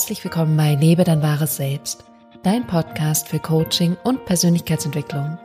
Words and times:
Herzlich 0.00 0.24
willkommen 0.24 0.56
bei 0.56 0.76
Lebe 0.76 1.04
dein 1.04 1.20
wahres 1.20 1.56
Selbst, 1.56 2.04
dein 2.42 2.66
Podcast 2.66 3.28
für 3.28 3.38
Coaching 3.38 3.98
und 4.02 4.24
Persönlichkeitsentwicklung. 4.24 5.38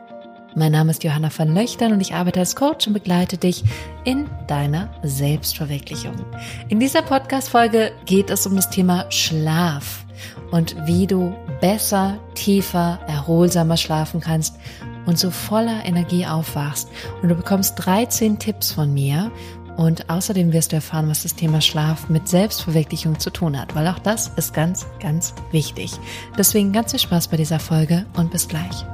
Mein 0.54 0.72
Name 0.72 0.92
ist 0.92 1.04
Johanna 1.04 1.28
van 1.36 1.54
Löchtern 1.54 1.92
und 1.92 2.00
ich 2.00 2.14
arbeite 2.14 2.40
als 2.40 2.56
Coach 2.56 2.86
und 2.86 2.94
begleite 2.94 3.36
dich 3.36 3.62
in 4.04 4.30
deiner 4.46 4.88
Selbstverwirklichung. 5.02 6.14
In 6.70 6.80
dieser 6.80 7.02
Podcast-Folge 7.02 7.92
geht 8.06 8.30
es 8.30 8.46
um 8.46 8.56
das 8.56 8.70
Thema 8.70 9.04
Schlaf 9.10 10.06
und 10.52 10.74
wie 10.86 11.06
du 11.06 11.36
besser, 11.60 12.18
tiefer, 12.34 12.98
erholsamer 13.06 13.76
schlafen 13.76 14.22
kannst 14.22 14.56
und 15.04 15.18
so 15.18 15.30
voller 15.30 15.84
Energie 15.84 16.24
aufwachst. 16.24 16.88
Und 17.20 17.28
du 17.28 17.34
bekommst 17.34 17.74
13 17.84 18.38
Tipps 18.38 18.72
von 18.72 18.94
mir, 18.94 19.30
und 19.76 20.08
außerdem 20.08 20.52
wirst 20.52 20.72
du 20.72 20.76
erfahren, 20.76 21.08
was 21.08 21.22
das 21.22 21.34
Thema 21.34 21.60
Schlaf 21.60 22.08
mit 22.08 22.28
Selbstverwirklichung 22.28 23.18
zu 23.18 23.30
tun 23.30 23.58
hat, 23.58 23.74
weil 23.74 23.86
auch 23.88 23.98
das 23.98 24.28
ist 24.36 24.54
ganz, 24.54 24.86
ganz 25.00 25.34
wichtig. 25.52 25.92
Deswegen 26.38 26.72
ganz 26.72 26.92
viel 26.92 27.00
Spaß 27.00 27.28
bei 27.28 27.36
dieser 27.36 27.58
Folge 27.58 28.06
und 28.16 28.30
bis 28.30 28.48
gleich. 28.48 28.84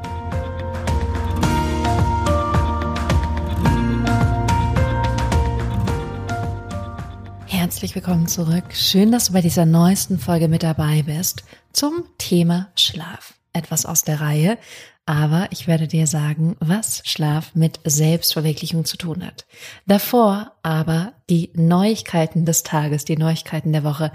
Herzlich 7.46 7.94
willkommen 7.94 8.26
zurück. 8.26 8.64
Schön, 8.74 9.12
dass 9.12 9.26
du 9.26 9.32
bei 9.34 9.40
dieser 9.40 9.66
neuesten 9.66 10.18
Folge 10.18 10.48
mit 10.48 10.62
dabei 10.64 11.02
bist 11.02 11.44
zum 11.72 12.04
Thema 12.18 12.68
Schlaf. 12.74 13.34
Etwas 13.52 13.86
aus 13.86 14.02
der 14.02 14.20
Reihe, 14.20 14.58
aber 15.04 15.48
ich 15.50 15.66
werde 15.66 15.88
dir 15.88 16.06
sagen, 16.06 16.56
was 16.60 17.02
Schlaf 17.04 17.54
mit 17.54 17.80
Selbstverwirklichung 17.84 18.84
zu 18.84 18.96
tun 18.96 19.26
hat. 19.26 19.46
Davor 19.86 20.52
aber 20.62 21.14
die 21.28 21.50
Neuigkeiten 21.54 22.44
des 22.44 22.62
Tages, 22.62 23.04
die 23.04 23.16
Neuigkeiten 23.16 23.72
der 23.72 23.82
Woche. 23.84 24.12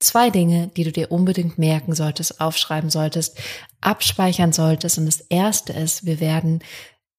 Zwei 0.00 0.30
Dinge, 0.30 0.72
die 0.76 0.82
du 0.84 0.92
dir 0.92 1.10
unbedingt 1.12 1.56
merken 1.56 1.94
solltest, 1.94 2.40
aufschreiben 2.40 2.90
solltest, 2.90 3.38
abspeichern 3.80 4.52
solltest. 4.52 4.98
Und 4.98 5.06
das 5.06 5.20
erste 5.20 5.72
ist, 5.72 6.04
wir 6.04 6.18
werden 6.20 6.62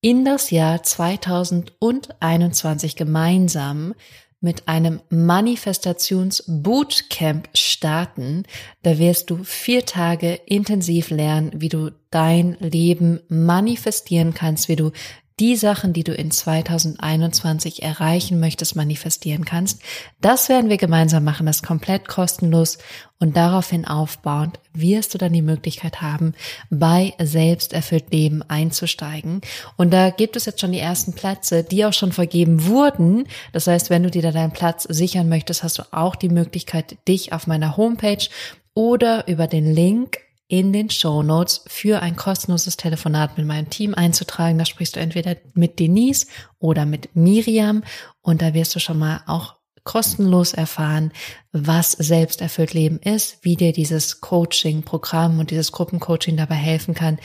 in 0.01 0.25
das 0.25 0.51
Jahr 0.51 0.83
2021 0.83 2.97
gemeinsam 2.97 3.95
mit 4.41 4.67
einem 4.67 5.01
Manifestations-Bootcamp 5.09 7.47
starten. 7.55 8.43
Da 8.83 8.99
wirst 8.99 9.31
du 9.31 9.43
vier 9.43 9.85
Tage 9.85 10.33
intensiv 10.45 11.09
lernen, 11.09 11.51
wie 11.55 11.69
du 11.69 11.91
dein 12.15 12.55
Leben 12.61 13.19
manifestieren 13.27 14.33
kannst, 14.33 14.69
wie 14.69 14.77
du 14.77 14.91
die 15.37 15.57
Sachen, 15.57 15.91
die 15.91 16.05
du 16.05 16.13
in 16.13 16.31
2021 16.31 17.83
erreichen 17.83 18.39
möchtest, 18.39 18.77
manifestieren 18.77 19.43
kannst. 19.43 19.81
Das 20.21 20.47
werden 20.47 20.69
wir 20.69 20.77
gemeinsam 20.77 21.25
machen, 21.25 21.45
das 21.45 21.61
komplett 21.61 22.07
kostenlos 22.07 22.77
und 23.19 23.35
daraufhin 23.35 23.83
aufbauend 23.83 24.61
wirst 24.71 25.13
du 25.13 25.17
dann 25.17 25.33
die 25.33 25.41
Möglichkeit 25.41 26.01
haben, 26.01 26.35
bei 26.69 27.13
Selbsterfüllt 27.21 28.13
Leben 28.13 28.43
einzusteigen. 28.43 29.41
Und 29.75 29.91
da 29.91 30.09
gibt 30.09 30.37
es 30.37 30.45
jetzt 30.45 30.61
schon 30.61 30.71
die 30.71 30.79
ersten 30.79 31.11
Plätze, 31.11 31.63
die 31.63 31.83
auch 31.83 31.93
schon 31.93 32.13
vergeben 32.13 32.67
wurden. 32.67 33.27
Das 33.51 33.67
heißt, 33.67 33.89
wenn 33.89 34.03
du 34.03 34.11
dir 34.11 34.21
da 34.21 34.31
deinen 34.31 34.53
Platz 34.53 34.83
sichern 34.83 35.27
möchtest, 35.27 35.63
hast 35.63 35.79
du 35.79 35.83
auch 35.91 36.15
die 36.15 36.29
Möglichkeit, 36.29 36.95
dich 37.09 37.33
auf 37.33 37.45
meiner 37.45 37.75
Homepage 37.75 38.25
oder 38.73 39.27
über 39.27 39.47
den 39.47 39.73
Link 39.73 40.19
in 40.47 40.73
den 40.73 40.89
Show 40.89 41.23
Notes 41.23 41.63
für 41.67 42.01
ein 42.01 42.15
kostenloses 42.15 42.77
Telefonat 42.77 43.37
mit 43.37 43.47
meinem 43.47 43.69
Team 43.69 43.95
einzutragen. 43.95 44.57
Da 44.57 44.65
sprichst 44.65 44.95
du 44.95 44.99
entweder 44.99 45.37
mit 45.53 45.79
Denise 45.79 46.27
oder 46.59 46.85
mit 46.85 47.15
Miriam 47.15 47.83
und 48.21 48.41
da 48.41 48.53
wirst 48.53 48.75
du 48.75 48.79
schon 48.79 48.99
mal 48.99 49.21
auch 49.25 49.55
kostenlos 49.83 50.53
erfahren, 50.53 51.11
was 51.51 51.91
selbsterfüllt 51.91 52.73
Leben 52.73 52.99
ist, 52.99 53.37
wie 53.43 53.55
dir 53.55 53.71
dieses 53.71 54.19
Coaching-Programm 54.19 55.39
und 55.39 55.51
dieses 55.51 55.71
Gruppencoaching 55.71 56.37
dabei 56.37 56.55
helfen 56.55 56.95
kann, 56.95 57.19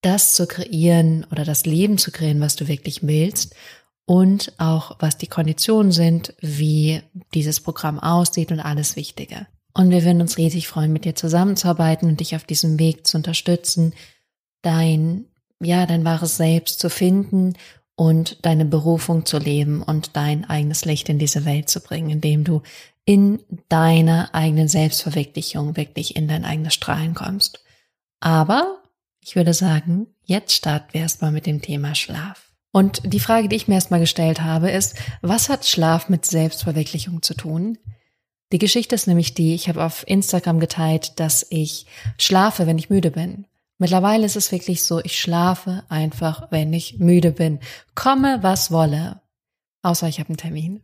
das 0.00 0.32
zu 0.32 0.46
kreieren 0.46 1.26
oder 1.30 1.44
das 1.44 1.66
Leben 1.66 1.98
zu 1.98 2.10
kreieren, 2.10 2.40
was 2.40 2.56
du 2.56 2.68
wirklich 2.68 3.06
willst 3.06 3.54
und 4.04 4.52
auch 4.58 4.96
was 5.00 5.18
die 5.18 5.26
Konditionen 5.26 5.92
sind, 5.92 6.34
wie 6.40 7.02
dieses 7.34 7.60
Programm 7.60 7.98
aussieht 7.98 8.50
und 8.50 8.60
alles 8.60 8.96
Wichtige. 8.96 9.46
Und 9.74 9.90
wir 9.90 10.04
würden 10.04 10.20
uns 10.20 10.36
riesig 10.36 10.68
freuen, 10.68 10.92
mit 10.92 11.04
dir 11.04 11.14
zusammenzuarbeiten 11.14 12.08
und 12.08 12.20
dich 12.20 12.36
auf 12.36 12.44
diesem 12.44 12.78
Weg 12.78 13.06
zu 13.06 13.16
unterstützen, 13.16 13.94
dein, 14.60 15.26
ja, 15.60 15.86
dein 15.86 16.04
wahres 16.04 16.36
Selbst 16.36 16.78
zu 16.78 16.90
finden 16.90 17.54
und 17.94 18.44
deine 18.44 18.64
Berufung 18.64 19.24
zu 19.24 19.38
leben 19.38 19.82
und 19.82 20.16
dein 20.16 20.44
eigenes 20.44 20.84
Licht 20.84 21.08
in 21.08 21.18
diese 21.18 21.44
Welt 21.44 21.68
zu 21.68 21.80
bringen, 21.80 22.10
indem 22.10 22.44
du 22.44 22.62
in 23.04 23.40
deiner 23.68 24.34
eigenen 24.34 24.68
Selbstverwirklichung 24.68 25.76
wirklich 25.76 26.16
in 26.16 26.28
dein 26.28 26.44
eigenes 26.44 26.74
Strahlen 26.74 27.14
kommst. 27.14 27.64
Aber 28.20 28.82
ich 29.20 29.36
würde 29.36 29.54
sagen, 29.54 30.06
jetzt 30.24 30.52
starten 30.52 30.92
wir 30.92 31.00
erstmal 31.02 31.32
mit 31.32 31.46
dem 31.46 31.62
Thema 31.62 31.94
Schlaf. 31.94 32.52
Und 32.72 33.02
die 33.04 33.20
Frage, 33.20 33.48
die 33.48 33.56
ich 33.56 33.68
mir 33.68 33.74
erstmal 33.74 34.00
gestellt 34.00 34.40
habe, 34.40 34.70
ist, 34.70 34.96
was 35.20 35.48
hat 35.48 35.66
Schlaf 35.66 36.08
mit 36.08 36.24
Selbstverwirklichung 36.24 37.22
zu 37.22 37.34
tun? 37.34 37.78
Die 38.52 38.58
Geschichte 38.58 38.94
ist 38.94 39.06
nämlich 39.06 39.32
die, 39.32 39.54
ich 39.54 39.68
habe 39.68 39.82
auf 39.82 40.06
Instagram 40.06 40.60
geteilt, 40.60 41.18
dass 41.18 41.46
ich 41.48 41.86
schlafe, 42.18 42.66
wenn 42.66 42.78
ich 42.78 42.90
müde 42.90 43.10
bin. 43.10 43.46
Mittlerweile 43.78 44.26
ist 44.26 44.36
es 44.36 44.52
wirklich 44.52 44.84
so, 44.84 45.00
ich 45.00 45.18
schlafe 45.18 45.82
einfach, 45.88 46.52
wenn 46.52 46.72
ich 46.72 46.98
müde 46.98 47.32
bin. 47.32 47.60
Komme, 47.94 48.38
was 48.42 48.70
wolle. 48.70 49.22
Außer 49.82 50.06
ich 50.06 50.20
habe 50.20 50.28
einen 50.28 50.36
Termin. 50.36 50.82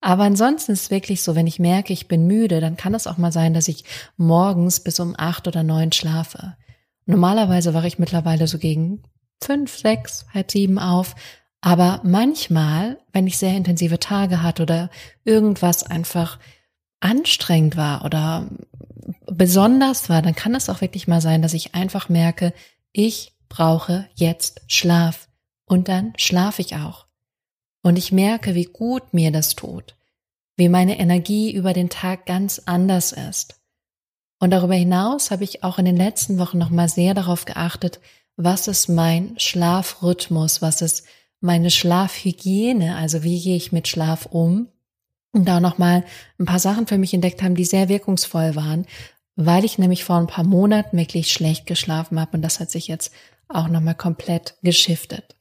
Aber 0.00 0.24
ansonsten 0.24 0.72
ist 0.72 0.84
es 0.84 0.90
wirklich 0.90 1.22
so, 1.22 1.34
wenn 1.34 1.46
ich 1.46 1.58
merke, 1.58 1.92
ich 1.92 2.08
bin 2.08 2.26
müde, 2.26 2.60
dann 2.60 2.78
kann 2.78 2.94
es 2.94 3.06
auch 3.06 3.18
mal 3.18 3.32
sein, 3.32 3.52
dass 3.52 3.68
ich 3.68 3.84
morgens 4.16 4.80
bis 4.80 4.98
um 4.98 5.14
acht 5.16 5.46
oder 5.46 5.62
neun 5.62 5.92
schlafe. 5.92 6.56
Normalerweise 7.04 7.74
wache 7.74 7.86
ich 7.86 7.98
mittlerweile 7.98 8.48
so 8.48 8.58
gegen 8.58 9.02
fünf, 9.42 9.76
sechs, 9.76 10.24
halb 10.32 10.50
sieben 10.50 10.78
auf. 10.78 11.14
Aber 11.60 12.00
manchmal, 12.02 12.98
wenn 13.12 13.26
ich 13.26 13.36
sehr 13.36 13.54
intensive 13.54 13.98
Tage 13.98 14.42
hatte 14.42 14.62
oder 14.62 14.90
irgendwas 15.24 15.82
einfach 15.82 16.38
anstrengend 17.00 17.76
war 17.76 18.04
oder 18.04 18.48
besonders 19.26 20.08
war, 20.08 20.22
dann 20.22 20.34
kann 20.34 20.54
es 20.54 20.68
auch 20.68 20.80
wirklich 20.80 21.08
mal 21.08 21.20
sein, 21.20 21.42
dass 21.42 21.54
ich 21.54 21.74
einfach 21.74 22.08
merke, 22.08 22.52
ich 22.92 23.32
brauche 23.48 24.08
jetzt 24.14 24.62
Schlaf. 24.68 25.28
Und 25.64 25.88
dann 25.88 26.12
schlafe 26.16 26.62
ich 26.62 26.76
auch. 26.76 27.06
Und 27.82 27.96
ich 27.96 28.12
merke, 28.12 28.54
wie 28.54 28.64
gut 28.64 29.14
mir 29.14 29.30
das 29.30 29.54
tut, 29.54 29.96
wie 30.56 30.68
meine 30.68 30.98
Energie 30.98 31.52
über 31.52 31.72
den 31.72 31.88
Tag 31.88 32.26
ganz 32.26 32.62
anders 32.66 33.12
ist. 33.12 33.60
Und 34.38 34.50
darüber 34.50 34.74
hinaus 34.74 35.30
habe 35.30 35.44
ich 35.44 35.62
auch 35.62 35.78
in 35.78 35.84
den 35.84 35.96
letzten 35.96 36.38
Wochen 36.38 36.58
nochmal 36.58 36.88
sehr 36.88 37.14
darauf 37.14 37.44
geachtet, 37.44 38.00
was 38.36 38.68
ist 38.68 38.88
mein 38.88 39.38
Schlafrhythmus, 39.38 40.60
was 40.60 40.82
ist 40.82 41.04
meine 41.40 41.70
Schlafhygiene, 41.70 42.96
also 42.96 43.22
wie 43.22 43.40
gehe 43.40 43.56
ich 43.56 43.70
mit 43.70 43.86
Schlaf 43.86 44.26
um 44.26 44.68
da 45.32 45.60
nochmal 45.60 46.04
ein 46.38 46.46
paar 46.46 46.58
Sachen 46.58 46.86
für 46.86 46.98
mich 46.98 47.14
entdeckt 47.14 47.42
haben, 47.42 47.54
die 47.54 47.64
sehr 47.64 47.88
wirkungsvoll 47.88 48.56
waren, 48.56 48.86
weil 49.36 49.64
ich 49.64 49.78
nämlich 49.78 50.04
vor 50.04 50.16
ein 50.16 50.26
paar 50.26 50.44
Monaten 50.44 50.96
wirklich 50.96 51.32
schlecht 51.32 51.66
geschlafen 51.66 52.20
habe 52.20 52.36
und 52.36 52.42
das 52.42 52.60
hat 52.60 52.70
sich 52.70 52.88
jetzt 52.88 53.12
auch 53.48 53.68
nochmal 53.68 53.94
komplett 53.94 54.56
geschiftet. 54.62 55.36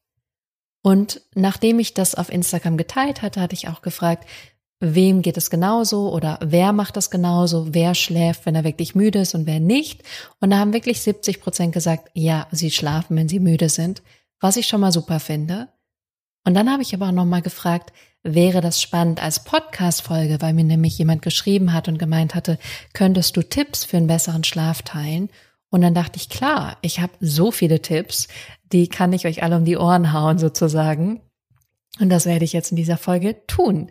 Und 0.81 1.21
nachdem 1.35 1.79
ich 1.79 1.93
das 1.93 2.15
auf 2.15 2.31
Instagram 2.31 2.77
geteilt 2.77 3.21
hatte, 3.21 3.41
hatte 3.41 3.53
ich 3.53 3.67
auch 3.67 3.81
gefragt, 3.81 4.25
wem 4.79 5.21
geht 5.21 5.35
es 5.35 5.49
genauso 5.49 6.11
oder 6.11 6.39
wer 6.41 6.71
macht 6.71 6.95
das 6.95 7.11
genauso, 7.11 7.73
wer 7.73 7.95
schläft, 7.95 8.45
wenn 8.45 8.55
er 8.55 8.63
wirklich 8.63 8.95
müde 8.95 9.19
ist 9.19 9.35
und 9.35 9.45
wer 9.45 9.59
nicht. 9.59 10.03
Und 10.39 10.51
da 10.51 10.57
haben 10.57 10.73
wirklich 10.73 11.01
70 11.01 11.41
Prozent 11.41 11.73
gesagt, 11.73 12.09
ja, 12.13 12.47
sie 12.51 12.71
schlafen, 12.71 13.17
wenn 13.17 13.27
sie 13.27 13.39
müde 13.39 13.67
sind, 13.67 14.01
was 14.39 14.55
ich 14.55 14.67
schon 14.67 14.81
mal 14.81 14.93
super 14.93 15.19
finde. 15.19 15.67
Und 16.45 16.53
dann 16.53 16.71
habe 16.71 16.81
ich 16.81 16.93
aber 16.93 17.07
auch 17.07 17.13
nochmal 17.13 17.41
gefragt, 17.41 17.91
wäre 18.33 18.61
das 18.61 18.81
spannend 18.81 19.21
als 19.21 19.43
Podcast-Folge, 19.43 20.37
weil 20.39 20.53
mir 20.53 20.63
nämlich 20.63 20.97
jemand 20.97 21.21
geschrieben 21.21 21.73
hat 21.73 21.87
und 21.87 21.97
gemeint 21.97 22.35
hatte, 22.35 22.57
könntest 22.93 23.37
du 23.37 23.41
Tipps 23.41 23.85
für 23.85 23.97
einen 23.97 24.07
besseren 24.07 24.43
Schlaf 24.43 24.81
teilen? 24.81 25.29
Und 25.69 25.81
dann 25.81 25.93
dachte 25.93 26.17
ich, 26.17 26.29
klar, 26.29 26.77
ich 26.81 26.99
habe 26.99 27.13
so 27.19 27.51
viele 27.51 27.81
Tipps, 27.81 28.27
die 28.71 28.87
kann 28.87 29.13
ich 29.13 29.25
euch 29.25 29.43
alle 29.43 29.57
um 29.57 29.65
die 29.65 29.77
Ohren 29.77 30.13
hauen 30.13 30.39
sozusagen. 30.39 31.21
Und 31.99 32.09
das 32.09 32.25
werde 32.25 32.45
ich 32.45 32.53
jetzt 32.53 32.71
in 32.71 32.77
dieser 32.77 32.97
Folge 32.97 33.45
tun. 33.47 33.89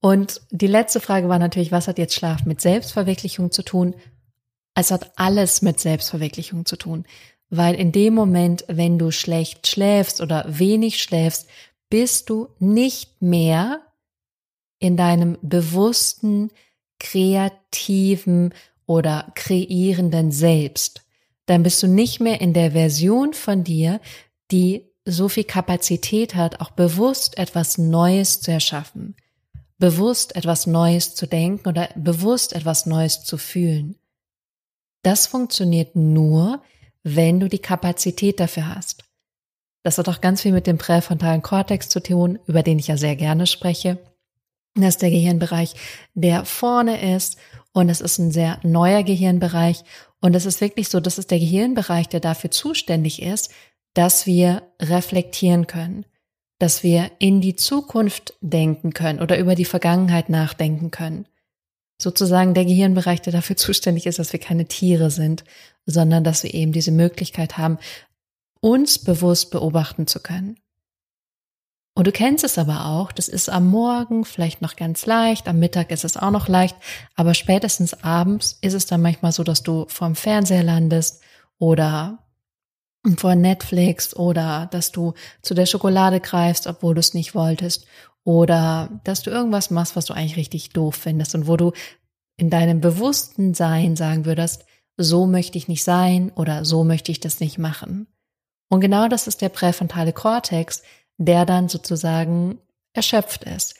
Und 0.00 0.40
die 0.50 0.66
letzte 0.66 1.00
Frage 1.00 1.28
war 1.28 1.38
natürlich, 1.38 1.72
was 1.72 1.88
hat 1.88 1.98
jetzt 1.98 2.14
Schlaf 2.14 2.44
mit 2.44 2.60
Selbstverwirklichung 2.60 3.50
zu 3.50 3.62
tun? 3.62 3.94
Es 4.74 4.90
hat 4.90 5.12
alles 5.16 5.62
mit 5.62 5.80
Selbstverwirklichung 5.80 6.66
zu 6.66 6.76
tun. 6.76 7.06
Weil 7.48 7.76
in 7.76 7.92
dem 7.92 8.14
Moment, 8.14 8.64
wenn 8.68 8.98
du 8.98 9.10
schlecht 9.10 9.66
schläfst 9.66 10.20
oder 10.20 10.44
wenig 10.48 11.00
schläfst, 11.00 11.48
bist 11.90 12.30
du 12.30 12.48
nicht 12.58 13.22
mehr 13.22 13.80
in 14.78 14.96
deinem 14.96 15.38
bewussten, 15.42 16.50
kreativen 16.98 18.54
oder 18.86 19.32
kreierenden 19.34 20.32
Selbst. 20.32 21.02
Dann 21.46 21.62
bist 21.62 21.82
du 21.82 21.86
nicht 21.86 22.20
mehr 22.20 22.40
in 22.40 22.52
der 22.52 22.72
Version 22.72 23.32
von 23.32 23.64
dir, 23.64 24.00
die 24.50 24.86
so 25.04 25.28
viel 25.28 25.44
Kapazität 25.44 26.34
hat, 26.34 26.60
auch 26.60 26.70
bewusst 26.70 27.38
etwas 27.38 27.78
Neues 27.78 28.40
zu 28.40 28.50
erschaffen, 28.50 29.14
bewusst 29.78 30.34
etwas 30.34 30.66
Neues 30.66 31.14
zu 31.14 31.26
denken 31.26 31.68
oder 31.68 31.88
bewusst 31.94 32.52
etwas 32.52 32.86
Neues 32.86 33.22
zu 33.22 33.38
fühlen. 33.38 33.96
Das 35.02 35.28
funktioniert 35.28 35.94
nur, 35.94 36.60
wenn 37.04 37.38
du 37.38 37.48
die 37.48 37.60
Kapazität 37.60 38.40
dafür 38.40 38.74
hast. 38.74 39.04
Das 39.86 39.98
hat 39.98 40.08
auch 40.08 40.20
ganz 40.20 40.42
viel 40.42 40.50
mit 40.50 40.66
dem 40.66 40.78
präfrontalen 40.78 41.42
Kortex 41.42 41.88
zu 41.88 42.02
tun, 42.02 42.40
über 42.48 42.64
den 42.64 42.80
ich 42.80 42.88
ja 42.88 42.96
sehr 42.96 43.14
gerne 43.14 43.46
spreche. 43.46 43.98
Das 44.74 44.96
ist 44.96 45.02
der 45.02 45.10
Gehirnbereich, 45.10 45.74
der 46.12 46.44
vorne 46.44 47.14
ist 47.14 47.38
und 47.72 47.88
es 47.88 48.00
ist 48.00 48.18
ein 48.18 48.32
sehr 48.32 48.58
neuer 48.64 49.04
Gehirnbereich 49.04 49.84
und 50.20 50.34
es 50.34 50.44
ist 50.44 50.60
wirklich 50.60 50.88
so, 50.88 50.98
das 50.98 51.18
ist 51.18 51.30
der 51.30 51.38
Gehirnbereich, 51.38 52.08
der 52.08 52.18
dafür 52.18 52.50
zuständig 52.50 53.22
ist, 53.22 53.52
dass 53.94 54.26
wir 54.26 54.64
reflektieren 54.82 55.68
können, 55.68 56.04
dass 56.58 56.82
wir 56.82 57.12
in 57.20 57.40
die 57.40 57.54
Zukunft 57.54 58.34
denken 58.40 58.92
können 58.92 59.20
oder 59.20 59.38
über 59.38 59.54
die 59.54 59.64
Vergangenheit 59.64 60.30
nachdenken 60.30 60.90
können. 60.90 61.28
Sozusagen 62.02 62.54
der 62.54 62.64
Gehirnbereich, 62.64 63.22
der 63.22 63.32
dafür 63.32 63.56
zuständig 63.56 64.06
ist, 64.06 64.18
dass 64.18 64.32
wir 64.32 64.40
keine 64.40 64.66
Tiere 64.66 65.12
sind, 65.12 65.44
sondern 65.86 66.24
dass 66.24 66.42
wir 66.42 66.52
eben 66.52 66.72
diese 66.72 66.90
Möglichkeit 66.90 67.56
haben, 67.56 67.78
uns 68.66 68.98
bewusst 68.98 69.52
beobachten 69.52 70.08
zu 70.08 70.18
können. 70.18 70.58
Und 71.94 72.08
du 72.08 72.10
kennst 72.10 72.42
es 72.42 72.58
aber 72.58 72.86
auch, 72.86 73.12
das 73.12 73.28
ist 73.28 73.48
am 73.48 73.68
Morgen 73.68 74.24
vielleicht 74.24 74.60
noch 74.60 74.74
ganz 74.74 75.06
leicht, 75.06 75.46
am 75.46 75.60
Mittag 75.60 75.92
ist 75.92 76.04
es 76.04 76.16
auch 76.16 76.32
noch 76.32 76.48
leicht, 76.48 76.74
aber 77.14 77.32
spätestens 77.34 78.02
abends 78.02 78.58
ist 78.62 78.74
es 78.74 78.86
dann 78.86 79.02
manchmal 79.02 79.30
so, 79.30 79.44
dass 79.44 79.62
du 79.62 79.86
vorm 79.86 80.16
Fernseher 80.16 80.64
landest 80.64 81.22
oder 81.58 82.18
vor 83.16 83.36
Netflix 83.36 84.16
oder 84.16 84.66
dass 84.72 84.90
du 84.90 85.14
zu 85.42 85.54
der 85.54 85.66
Schokolade 85.66 86.18
greifst, 86.18 86.66
obwohl 86.66 86.94
du 86.94 87.00
es 87.00 87.14
nicht 87.14 87.36
wolltest 87.36 87.86
oder 88.24 89.00
dass 89.04 89.22
du 89.22 89.30
irgendwas 89.30 89.70
machst, 89.70 89.94
was 89.94 90.06
du 90.06 90.12
eigentlich 90.12 90.36
richtig 90.36 90.70
doof 90.70 90.96
findest 90.96 91.36
und 91.36 91.46
wo 91.46 91.56
du 91.56 91.70
in 92.36 92.50
deinem 92.50 92.80
bewussten 92.80 93.54
Sein 93.54 93.94
sagen 93.94 94.24
würdest, 94.24 94.66
so 94.96 95.28
möchte 95.28 95.56
ich 95.56 95.68
nicht 95.68 95.84
sein 95.84 96.32
oder 96.34 96.64
so 96.64 96.82
möchte 96.82 97.12
ich 97.12 97.20
das 97.20 97.38
nicht 97.38 97.58
machen. 97.58 98.08
Und 98.68 98.80
genau 98.80 99.08
das 99.08 99.26
ist 99.26 99.42
der 99.42 99.48
präfrontale 99.48 100.12
Kortex, 100.12 100.82
der 101.18 101.46
dann 101.46 101.68
sozusagen 101.68 102.58
erschöpft 102.92 103.44
ist. 103.44 103.74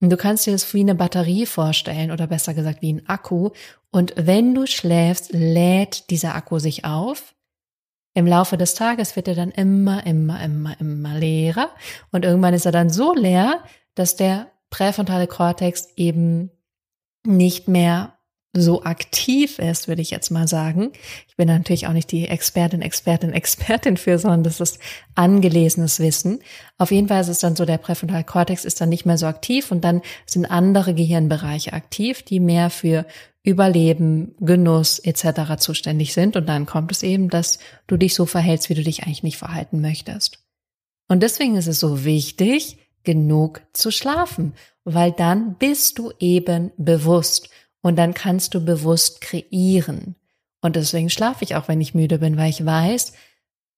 Und 0.00 0.10
du 0.10 0.16
kannst 0.16 0.46
dir 0.46 0.52
das 0.52 0.72
wie 0.74 0.80
eine 0.80 0.94
Batterie 0.94 1.46
vorstellen 1.46 2.10
oder 2.10 2.26
besser 2.26 2.52
gesagt 2.52 2.82
wie 2.82 2.92
ein 2.92 3.08
Akku. 3.08 3.50
Und 3.90 4.12
wenn 4.16 4.54
du 4.54 4.66
schläfst, 4.66 5.32
lädt 5.32 6.10
dieser 6.10 6.34
Akku 6.34 6.58
sich 6.58 6.84
auf. 6.84 7.34
Im 8.14 8.26
Laufe 8.26 8.56
des 8.56 8.74
Tages 8.74 9.16
wird 9.16 9.28
er 9.28 9.34
dann 9.34 9.50
immer, 9.50 10.06
immer, 10.06 10.42
immer, 10.42 10.78
immer 10.80 11.14
leerer. 11.18 11.70
Und 12.12 12.24
irgendwann 12.24 12.54
ist 12.54 12.66
er 12.66 12.72
dann 12.72 12.90
so 12.90 13.14
leer, 13.14 13.62
dass 13.94 14.16
der 14.16 14.52
präfrontale 14.70 15.26
Kortex 15.26 15.88
eben 15.96 16.50
nicht 17.26 17.68
mehr 17.68 18.15
so 18.60 18.82
aktiv 18.82 19.58
ist, 19.58 19.88
würde 19.88 20.02
ich 20.02 20.10
jetzt 20.10 20.30
mal 20.30 20.48
sagen. 20.48 20.92
Ich 21.28 21.36
bin 21.36 21.48
natürlich 21.48 21.86
auch 21.86 21.92
nicht 21.92 22.10
die 22.12 22.28
Expertin, 22.28 22.82
Expertin, 22.82 23.32
Expertin 23.34 23.96
für, 23.96 24.18
sondern 24.18 24.42
das 24.42 24.60
ist 24.60 24.78
angelesenes 25.14 26.00
Wissen. 26.00 26.40
Auf 26.78 26.90
jeden 26.90 27.08
Fall 27.08 27.20
ist 27.20 27.28
es 27.28 27.40
dann 27.40 27.56
so, 27.56 27.64
der 27.64 27.78
Präfrontalkortex 27.78 28.64
ist 28.64 28.80
dann 28.80 28.88
nicht 28.88 29.06
mehr 29.06 29.18
so 29.18 29.26
aktiv 29.26 29.70
und 29.70 29.84
dann 29.84 30.02
sind 30.26 30.46
andere 30.46 30.94
Gehirnbereiche 30.94 31.72
aktiv, 31.72 32.22
die 32.22 32.40
mehr 32.40 32.70
für 32.70 33.06
Überleben, 33.42 34.34
Genuss 34.40 34.98
etc. 34.98 35.56
zuständig 35.58 36.14
sind. 36.14 36.34
Und 36.34 36.48
dann 36.48 36.66
kommt 36.66 36.90
es 36.90 37.04
eben, 37.04 37.28
dass 37.28 37.60
du 37.86 37.96
dich 37.96 38.14
so 38.14 38.26
verhältst, 38.26 38.68
wie 38.68 38.74
du 38.74 38.82
dich 38.82 39.04
eigentlich 39.04 39.22
nicht 39.22 39.38
verhalten 39.38 39.80
möchtest. 39.80 40.40
Und 41.08 41.22
deswegen 41.22 41.56
ist 41.56 41.68
es 41.68 41.78
so 41.78 42.04
wichtig, 42.04 42.78
genug 43.04 43.62
zu 43.72 43.90
schlafen, 43.90 44.54
weil 44.84 45.12
dann 45.12 45.54
bist 45.54 45.98
du 45.98 46.12
eben 46.18 46.72
bewusst. 46.76 47.48
Und 47.86 47.94
dann 47.94 48.14
kannst 48.14 48.52
du 48.52 48.64
bewusst 48.64 49.20
kreieren. 49.20 50.16
Und 50.60 50.74
deswegen 50.74 51.08
schlafe 51.08 51.44
ich 51.44 51.54
auch, 51.54 51.68
wenn 51.68 51.80
ich 51.80 51.94
müde 51.94 52.18
bin, 52.18 52.36
weil 52.36 52.50
ich 52.50 52.66
weiß, 52.66 53.12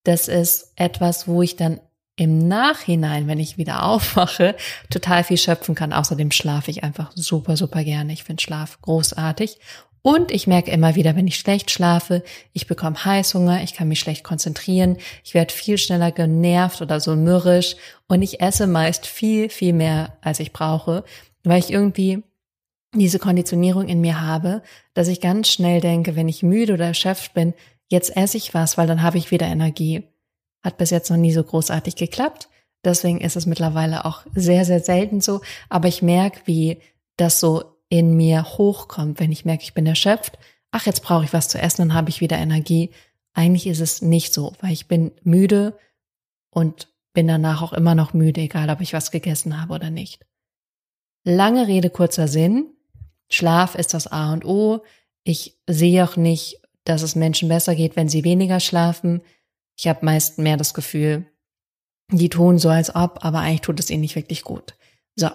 das 0.04 0.28
ist 0.28 0.72
etwas, 0.76 1.28
wo 1.28 1.42
ich 1.42 1.56
dann 1.56 1.78
im 2.16 2.48
Nachhinein, 2.48 3.26
wenn 3.26 3.38
ich 3.38 3.58
wieder 3.58 3.82
aufwache, 3.84 4.56
total 4.88 5.24
viel 5.24 5.36
schöpfen 5.36 5.74
kann. 5.74 5.92
Außerdem 5.92 6.30
schlafe 6.30 6.70
ich 6.70 6.84
einfach 6.84 7.12
super, 7.16 7.58
super 7.58 7.84
gerne. 7.84 8.14
Ich 8.14 8.24
finde 8.24 8.42
Schlaf 8.42 8.80
großartig. 8.80 9.58
Und 10.00 10.30
ich 10.30 10.46
merke 10.46 10.70
immer 10.70 10.94
wieder, 10.94 11.14
wenn 11.14 11.26
ich 11.26 11.36
schlecht 11.36 11.70
schlafe, 11.70 12.24
ich 12.54 12.66
bekomme 12.66 13.04
Heißhunger, 13.04 13.62
ich 13.62 13.74
kann 13.74 13.88
mich 13.88 14.00
schlecht 14.00 14.24
konzentrieren, 14.24 14.96
ich 15.22 15.34
werde 15.34 15.52
viel 15.52 15.76
schneller 15.76 16.12
genervt 16.12 16.80
oder 16.80 16.98
so 17.00 17.14
mürrisch 17.14 17.76
und 18.06 18.22
ich 18.22 18.40
esse 18.40 18.68
meist 18.68 19.06
viel, 19.06 19.50
viel 19.50 19.74
mehr, 19.74 20.16
als 20.22 20.40
ich 20.40 20.54
brauche, 20.54 21.04
weil 21.44 21.58
ich 21.58 21.70
irgendwie 21.70 22.22
diese 22.94 23.18
Konditionierung 23.18 23.88
in 23.88 24.00
mir 24.00 24.20
habe, 24.20 24.62
dass 24.94 25.08
ich 25.08 25.20
ganz 25.20 25.48
schnell 25.48 25.80
denke, 25.80 26.16
wenn 26.16 26.28
ich 26.28 26.42
müde 26.42 26.74
oder 26.74 26.86
erschöpft 26.86 27.34
bin, 27.34 27.54
jetzt 27.88 28.16
esse 28.16 28.36
ich 28.36 28.54
was, 28.54 28.78
weil 28.78 28.86
dann 28.86 29.02
habe 29.02 29.18
ich 29.18 29.30
wieder 29.30 29.46
Energie. 29.46 30.04
Hat 30.62 30.78
bis 30.78 30.90
jetzt 30.90 31.10
noch 31.10 31.16
nie 31.16 31.32
so 31.32 31.42
großartig 31.42 31.96
geklappt. 31.96 32.48
Deswegen 32.84 33.20
ist 33.20 33.36
es 33.36 33.46
mittlerweile 33.46 34.04
auch 34.04 34.22
sehr, 34.34 34.64
sehr 34.64 34.80
selten 34.80 35.20
so. 35.20 35.40
Aber 35.68 35.88
ich 35.88 36.02
merke, 36.02 36.40
wie 36.46 36.78
das 37.16 37.40
so 37.40 37.64
in 37.88 38.16
mir 38.16 38.44
hochkommt, 38.44 39.20
wenn 39.20 39.32
ich 39.32 39.44
merke, 39.44 39.62
ich 39.62 39.74
bin 39.74 39.86
erschöpft. 39.86 40.38
Ach, 40.70 40.86
jetzt 40.86 41.02
brauche 41.02 41.24
ich 41.24 41.32
was 41.32 41.48
zu 41.48 41.58
essen, 41.58 41.82
dann 41.82 41.94
habe 41.94 42.10
ich 42.10 42.20
wieder 42.20 42.36
Energie. 42.36 42.90
Eigentlich 43.32 43.66
ist 43.66 43.80
es 43.80 44.02
nicht 44.02 44.34
so, 44.34 44.54
weil 44.60 44.72
ich 44.72 44.88
bin 44.88 45.12
müde 45.22 45.78
und 46.50 46.88
bin 47.14 47.26
danach 47.26 47.62
auch 47.62 47.72
immer 47.72 47.94
noch 47.94 48.12
müde, 48.12 48.40
egal 48.40 48.70
ob 48.70 48.80
ich 48.80 48.92
was 48.92 49.10
gegessen 49.10 49.60
habe 49.60 49.74
oder 49.74 49.90
nicht. 49.90 50.26
Lange 51.24 51.66
Rede, 51.66 51.90
kurzer 51.90 52.28
Sinn. 52.28 52.74
Schlaf 53.28 53.74
ist 53.74 53.94
das 53.94 54.06
A 54.06 54.32
und 54.32 54.44
O. 54.44 54.82
Ich 55.24 55.58
sehe 55.66 56.04
auch 56.04 56.16
nicht, 56.16 56.60
dass 56.84 57.02
es 57.02 57.14
Menschen 57.14 57.48
besser 57.48 57.74
geht, 57.74 57.96
wenn 57.96 58.08
sie 58.08 58.24
weniger 58.24 58.60
schlafen. 58.60 59.20
Ich 59.76 59.86
habe 59.86 60.04
meist 60.04 60.38
mehr 60.38 60.56
das 60.56 60.74
Gefühl, 60.74 61.26
die 62.10 62.30
tun 62.30 62.58
so 62.58 62.70
als 62.70 62.94
ob, 62.94 63.24
aber 63.24 63.40
eigentlich 63.40 63.60
tut 63.60 63.78
es 63.80 63.90
ihnen 63.90 64.00
nicht 64.00 64.16
wirklich 64.16 64.42
gut. 64.42 64.74
So. 65.14 65.28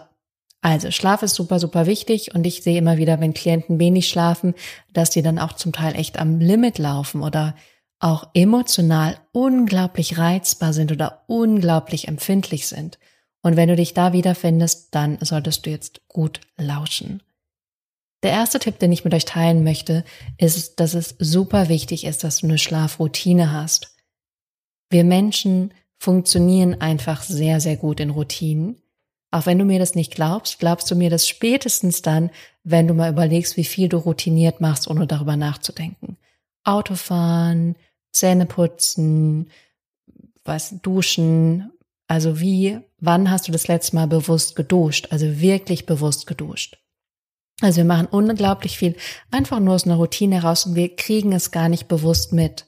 Also 0.61 0.91
Schlaf 0.91 1.23
ist 1.23 1.35
super, 1.35 1.59
super 1.59 1.87
wichtig 1.87 2.33
und 2.33 2.47
ich 2.47 2.63
sehe 2.63 2.77
immer 2.77 2.97
wieder, 2.97 3.19
wenn 3.19 3.33
Klienten 3.33 3.79
wenig 3.79 4.07
schlafen, 4.07 4.55
dass 4.93 5.09
die 5.09 5.21
dann 5.21 5.37
auch 5.37 5.53
zum 5.53 5.73
Teil 5.73 5.93
echt 5.95 6.17
am 6.17 6.39
Limit 6.39 6.77
laufen 6.77 7.21
oder 7.21 7.53
auch 7.99 8.29
emotional 8.33 9.17
unglaublich 9.33 10.17
reizbar 10.17 10.71
sind 10.71 10.93
oder 10.93 11.23
unglaublich 11.27 12.07
empfindlich 12.07 12.67
sind. 12.67 12.97
Und 13.41 13.57
wenn 13.57 13.67
du 13.67 13.75
dich 13.75 13.93
da 13.93 14.13
wiederfindest, 14.13 14.95
dann 14.95 15.17
solltest 15.19 15.65
du 15.65 15.69
jetzt 15.69 16.01
gut 16.07 16.39
lauschen. 16.57 17.21
Der 18.23 18.31
erste 18.31 18.57
Tipp, 18.57 18.79
den 18.79 18.91
ich 18.93 19.03
mit 19.03 19.13
euch 19.13 19.25
teilen 19.25 19.65
möchte, 19.65 20.05
ist, 20.37 20.79
dass 20.79 20.93
es 20.93 21.15
super 21.19 21.67
wichtig 21.67 22.05
ist, 22.05 22.23
dass 22.23 22.37
du 22.37 22.47
eine 22.47 22.57
Schlafroutine 22.57 23.51
hast. 23.51 23.93
Wir 24.89 25.03
Menschen 25.03 25.73
funktionieren 25.99 26.79
einfach 26.79 27.21
sehr, 27.21 27.59
sehr 27.59 27.75
gut 27.75 27.99
in 27.99 28.11
Routinen. 28.11 28.81
Auch 29.31 29.45
wenn 29.45 29.59
du 29.59 29.65
mir 29.65 29.79
das 29.79 29.95
nicht 29.95 30.15
glaubst, 30.15 30.59
glaubst 30.59 30.89
du 30.89 30.95
mir 30.95 31.09
das 31.09 31.27
spätestens 31.27 32.01
dann, 32.01 32.29
wenn 32.63 32.87
du 32.87 32.93
mal 32.93 33.11
überlegst, 33.11 33.57
wie 33.57 33.63
viel 33.65 33.89
du 33.89 33.97
routiniert 33.97 34.61
machst, 34.61 34.87
ohne 34.87 35.05
darüber 35.05 35.35
nachzudenken. 35.35 36.17
Autofahren, 36.63 37.75
Zähne 38.11 38.45
putzen, 38.45 39.49
was, 40.45 40.75
duschen. 40.81 41.71
Also 42.07 42.39
wie, 42.39 42.79
wann 42.99 43.31
hast 43.31 43.47
du 43.47 43.51
das 43.51 43.67
letzte 43.67 43.95
Mal 43.95 44.07
bewusst 44.07 44.55
geduscht? 44.55 45.07
Also 45.09 45.41
wirklich 45.41 45.85
bewusst 45.85 46.27
geduscht. 46.27 46.77
Also 47.61 47.77
wir 47.77 47.85
machen 47.85 48.07
unglaublich 48.07 48.77
viel 48.77 48.95
einfach 49.31 49.59
nur 49.59 49.75
aus 49.75 49.85
einer 49.85 49.95
Routine 49.95 50.35
heraus 50.35 50.65
und 50.65 50.75
wir 50.75 50.95
kriegen 50.95 51.31
es 51.33 51.51
gar 51.51 51.69
nicht 51.69 51.87
bewusst 51.87 52.33
mit. 52.33 52.65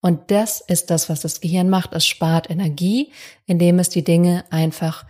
Und 0.00 0.30
das 0.30 0.60
ist 0.60 0.90
das, 0.90 1.08
was 1.08 1.20
das 1.20 1.40
Gehirn 1.40 1.68
macht. 1.68 1.92
Es 1.92 2.06
spart 2.06 2.50
Energie, 2.50 3.12
indem 3.46 3.78
es 3.78 3.88
die 3.88 4.04
Dinge 4.04 4.44
einfach 4.50 5.06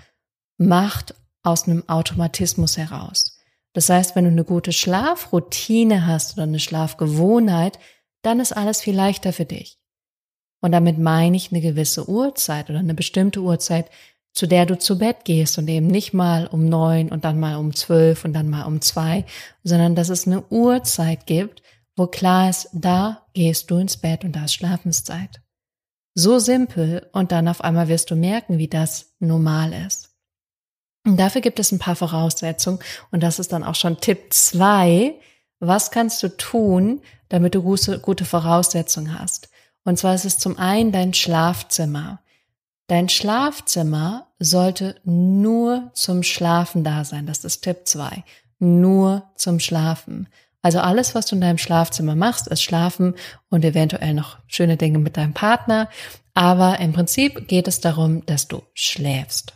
macht 0.57 1.15
aus 1.43 1.67
einem 1.67 1.89
Automatismus 1.89 2.77
heraus. 2.77 3.39
Das 3.75 3.89
heißt, 3.91 4.17
wenn 4.17 4.25
du 4.25 4.31
eine 4.31 4.45
gute 4.45 4.73
Schlafroutine 4.73 6.07
hast 6.07 6.35
oder 6.35 6.45
eine 6.45 6.59
Schlafgewohnheit, 6.59 7.79
dann 8.23 8.41
ist 8.41 8.53
alles 8.53 8.81
viel 8.81 8.95
leichter 8.95 9.33
für 9.33 9.45
dich. 9.45 9.79
Und 10.61 10.73
damit 10.73 10.99
meine 10.99 11.37
ich 11.37 11.53
eine 11.53 11.61
gewisse 11.61 12.09
Uhrzeit 12.09 12.71
oder 12.71 12.81
eine 12.81 12.95
bestimmte 12.95 13.41
Uhrzeit, 13.41 13.89
zu 14.39 14.47
der 14.47 14.67
du 14.67 14.79
zu 14.79 14.99
Bett 14.99 15.25
gehst 15.25 15.59
und 15.59 15.67
eben 15.67 15.89
nicht 15.89 16.15
mal 16.15 16.47
um 16.47 16.69
neun 16.69 17.09
und 17.09 17.25
dann 17.25 17.41
mal 17.41 17.57
um 17.57 17.75
zwölf 17.75 18.25
und 18.25 18.35
dann 18.35 18.49
mal 18.49 18.67
um 18.67 18.81
zwei, 18.81 19.25
sondern 19.65 19.97
dass 19.97 20.11
es 20.11 20.29
eine 20.29 20.45
Uhrzeit 20.49 21.27
gibt, 21.27 21.61
wo 21.97 22.07
klar 22.07 22.49
ist, 22.49 22.69
da 22.73 23.27
gehst 23.35 23.69
du 23.69 23.79
ins 23.79 23.97
Bett 23.97 24.23
und 24.23 24.37
da 24.37 24.45
ist 24.45 24.55
Schlafenszeit. 24.55 25.41
So 26.15 26.39
simpel 26.39 27.09
und 27.13 27.33
dann 27.33 27.49
auf 27.49 27.63
einmal 27.63 27.89
wirst 27.89 28.13
du 28.13 28.15
merken, 28.15 28.59
wie 28.59 28.69
das 28.69 29.13
normal 29.19 29.73
ist. 29.73 30.15
Und 31.05 31.17
dafür 31.17 31.41
gibt 31.41 31.59
es 31.59 31.73
ein 31.73 31.81
paar 31.81 31.97
Voraussetzungen 31.97 32.79
und 33.11 33.25
das 33.25 33.41
ist 33.41 33.53
dann 33.53 33.65
auch 33.65 33.75
schon 33.75 34.01
Tipp 34.01 34.33
zwei. 34.33 35.17
Was 35.59 35.91
kannst 35.91 36.23
du 36.23 36.29
tun, 36.29 37.01
damit 37.29 37.57
du 37.57 37.63
gute, 37.65 37.99
gute 37.99 38.25
Voraussetzungen 38.25 39.19
hast? 39.19 39.49
Und 39.83 39.99
zwar 39.99 40.15
ist 40.15 40.27
es 40.27 40.39
zum 40.39 40.57
einen 40.59 40.93
dein 40.93 41.13
Schlafzimmer. 41.13 42.21
Dein 42.87 43.09
Schlafzimmer 43.09 44.28
sollte 44.39 44.97
nur 45.05 45.91
zum 45.95 46.23
Schlafen 46.23 46.85
da 46.85 47.05
sein. 47.05 47.27
Das 47.27 47.45
ist 47.45 47.63
Tipp 47.63 47.81
zwei. 47.85 48.25
Nur 48.59 49.25
zum 49.37 49.61
Schlafen. 49.61 50.29
Also 50.63 50.81
alles, 50.81 51.15
was 51.15 51.27
du 51.27 51.37
in 51.37 51.41
deinem 51.41 51.59
Schlafzimmer 51.59 52.17
machst, 52.17 52.49
ist 52.49 52.63
schlafen 52.63 53.15
und 53.49 53.65
eventuell 53.65 54.15
noch 54.15 54.39
schöne 54.49 54.77
Dinge 54.77 54.99
mit 54.99 55.17
deinem 55.17 55.35
Partner. 55.35 55.89
Aber 56.35 56.81
im 56.81 56.93
Prinzip 56.93 57.49
geht 57.49 57.69
es 57.69 57.81
darum, 57.81 58.27
dass 58.27 58.49
du 58.49 58.63
schläfst. 58.75 59.55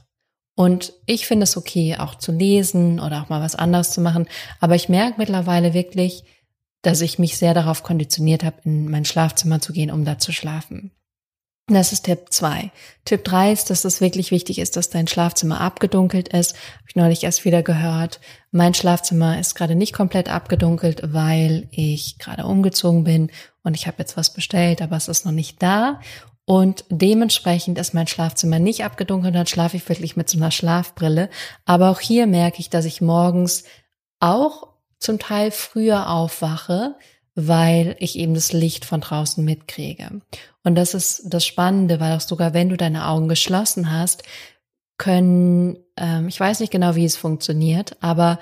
Und 0.54 0.92
ich 1.06 1.26
finde 1.26 1.44
es 1.44 1.56
okay, 1.56 1.96
auch 1.96 2.16
zu 2.16 2.30
lesen 2.30 3.00
oder 3.00 3.22
auch 3.22 3.28
mal 3.28 3.40
was 3.40 3.56
anderes 3.56 3.90
zu 3.90 4.00
machen. 4.00 4.28
Aber 4.60 4.74
ich 4.74 4.88
merke 4.88 5.14
mittlerweile 5.18 5.74
wirklich, 5.74 6.24
dass 6.82 7.00
ich 7.00 7.18
mich 7.18 7.36
sehr 7.36 7.54
darauf 7.54 7.82
konditioniert 7.82 8.44
habe, 8.44 8.56
in 8.64 8.90
mein 8.90 9.04
Schlafzimmer 9.04 9.60
zu 9.60 9.72
gehen, 9.72 9.90
um 9.90 10.04
da 10.04 10.18
zu 10.18 10.32
schlafen. 10.32 10.90
Das 11.68 11.92
ist 11.92 12.02
Tipp 12.06 12.26
zwei. 12.30 12.72
Tipp 13.04 13.22
drei 13.24 13.52
ist, 13.52 13.70
dass 13.70 13.84
es 13.84 14.00
wirklich 14.00 14.32
wichtig 14.32 14.58
ist, 14.58 14.76
dass 14.76 14.90
dein 14.90 15.06
Schlafzimmer 15.06 15.60
abgedunkelt 15.60 16.28
ist. 16.28 16.54
Habe 16.54 16.84
ich 16.88 16.96
neulich 16.96 17.22
erst 17.22 17.44
wieder 17.44 17.62
gehört. 17.62 18.20
Mein 18.50 18.74
Schlafzimmer 18.74 19.38
ist 19.38 19.54
gerade 19.54 19.76
nicht 19.76 19.92
komplett 19.92 20.28
abgedunkelt, 20.28 21.00
weil 21.12 21.68
ich 21.70 22.18
gerade 22.18 22.46
umgezogen 22.46 23.04
bin 23.04 23.30
und 23.62 23.76
ich 23.76 23.86
habe 23.86 23.98
jetzt 24.00 24.16
was 24.16 24.32
bestellt, 24.32 24.82
aber 24.82 24.96
es 24.96 25.08
ist 25.08 25.24
noch 25.24 25.32
nicht 25.32 25.62
da. 25.62 26.00
Und 26.44 26.84
dementsprechend 26.88 27.78
ist 27.78 27.94
mein 27.94 28.08
Schlafzimmer 28.08 28.58
nicht 28.58 28.84
abgedunkelt, 28.84 29.34
dann 29.34 29.46
schlafe 29.46 29.76
ich 29.76 29.88
wirklich 29.88 30.16
mit 30.16 30.28
so 30.28 30.38
einer 30.38 30.50
Schlafbrille. 30.50 31.30
Aber 31.64 31.90
auch 31.90 32.00
hier 32.00 32.26
merke 32.26 32.58
ich, 32.58 32.70
dass 32.70 32.84
ich 32.84 33.00
morgens 33.00 33.62
auch 34.18 34.68
zum 34.98 35.20
Teil 35.20 35.52
früher 35.52 36.10
aufwache, 36.10 36.96
weil 37.34 37.96
ich 38.00 38.18
eben 38.18 38.34
das 38.34 38.52
Licht 38.52 38.84
von 38.84 39.00
draußen 39.00 39.44
mitkriege. 39.44 40.20
Und 40.64 40.74
das 40.76 40.94
ist 40.94 41.22
das 41.26 41.44
Spannende, 41.44 42.00
weil 42.00 42.16
auch 42.16 42.20
sogar 42.20 42.54
wenn 42.54 42.68
du 42.68 42.76
deine 42.76 43.06
Augen 43.08 43.28
geschlossen 43.28 43.90
hast, 43.90 44.22
können, 44.98 45.78
ähm, 45.96 46.28
ich 46.28 46.38
weiß 46.38 46.60
nicht 46.60 46.70
genau, 46.70 46.94
wie 46.94 47.04
es 47.04 47.16
funktioniert, 47.16 47.96
aber 48.00 48.38